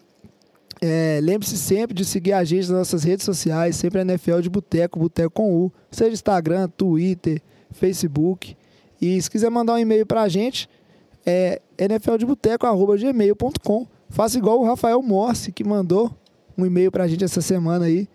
[0.80, 4.98] é, lembre-se sempre de seguir a gente nas nossas redes sociais, sempre NFL de Boteco,
[4.98, 7.42] Boteco com U, seja Instagram, Twitter,
[7.72, 8.56] Facebook.
[9.00, 10.68] E se quiser mandar um e-mail para a gente,
[11.26, 13.97] é nfldeboteco.gmail.com.
[14.08, 16.10] Faça igual o Rafael Morse, que mandou
[16.56, 18.08] um e-mail pra gente essa semana aí.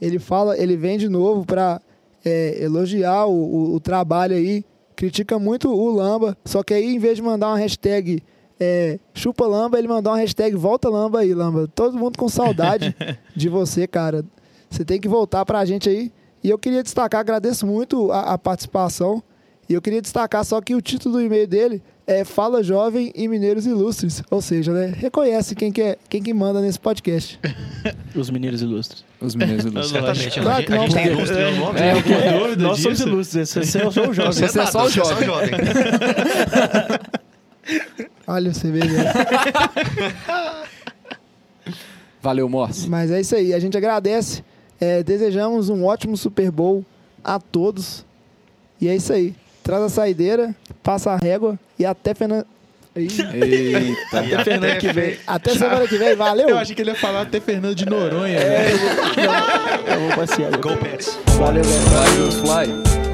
[0.00, 1.80] Ele fala, ele vem de novo pra
[2.24, 6.98] é, elogiar o, o- o trabalho aí, critica muito o Lamba, só que aí em
[6.98, 8.22] vez de mandar uma hashtag
[8.58, 11.68] é, chupa Lamba, ele mandou uma hashtag volta Lamba aí, Lamba.
[11.74, 12.94] Todo mundo com saudade
[13.36, 14.24] de você, cara.
[14.68, 16.10] Você tem que voltar pra gente aí.
[16.42, 19.22] E eu queria destacar, agradeço muito a, a participação.
[19.68, 23.26] E eu queria destacar só que o título do e-mail dele é Fala Jovem e
[23.26, 24.22] Mineiros Ilustres.
[24.30, 27.40] Ou seja, né, reconhece quem que, é, quem que manda nesse podcast.
[28.14, 29.04] Os mineiros ilustres.
[29.20, 29.90] Os meninos ilustres.
[29.90, 30.40] Certamente.
[30.40, 31.02] Claro a que gente, a gente não.
[31.02, 31.80] tem ilustre no nome.
[31.80, 32.02] É, né?
[32.02, 33.48] Tem dúvida Nós somos ilustres.
[33.50, 34.32] Você é só o jovem.
[34.32, 35.50] Você é é só o você é só o jovem.
[38.28, 38.84] Olha você vê.
[38.84, 39.12] né?
[42.22, 42.88] Valeu, Morse.
[42.88, 44.44] Mas é isso aí, a gente agradece.
[44.80, 46.84] É, desejamos um ótimo Super Bowl
[47.24, 48.04] a todos.
[48.80, 49.34] E é isso aí.
[49.62, 52.46] Traz a saideira, passa a régua e até Fernando.
[52.94, 53.24] Eita.
[54.10, 55.18] Até Fernando que vem.
[55.26, 56.48] Até semana que vem, valeu!
[56.48, 58.38] Eu achei que ele ia falar até Fernando de Noronha.
[59.86, 60.50] Eu vou passear.
[60.56, 61.18] Go Pets.
[61.38, 61.90] Valeu, galera.
[61.90, 63.05] Valeu, Fly.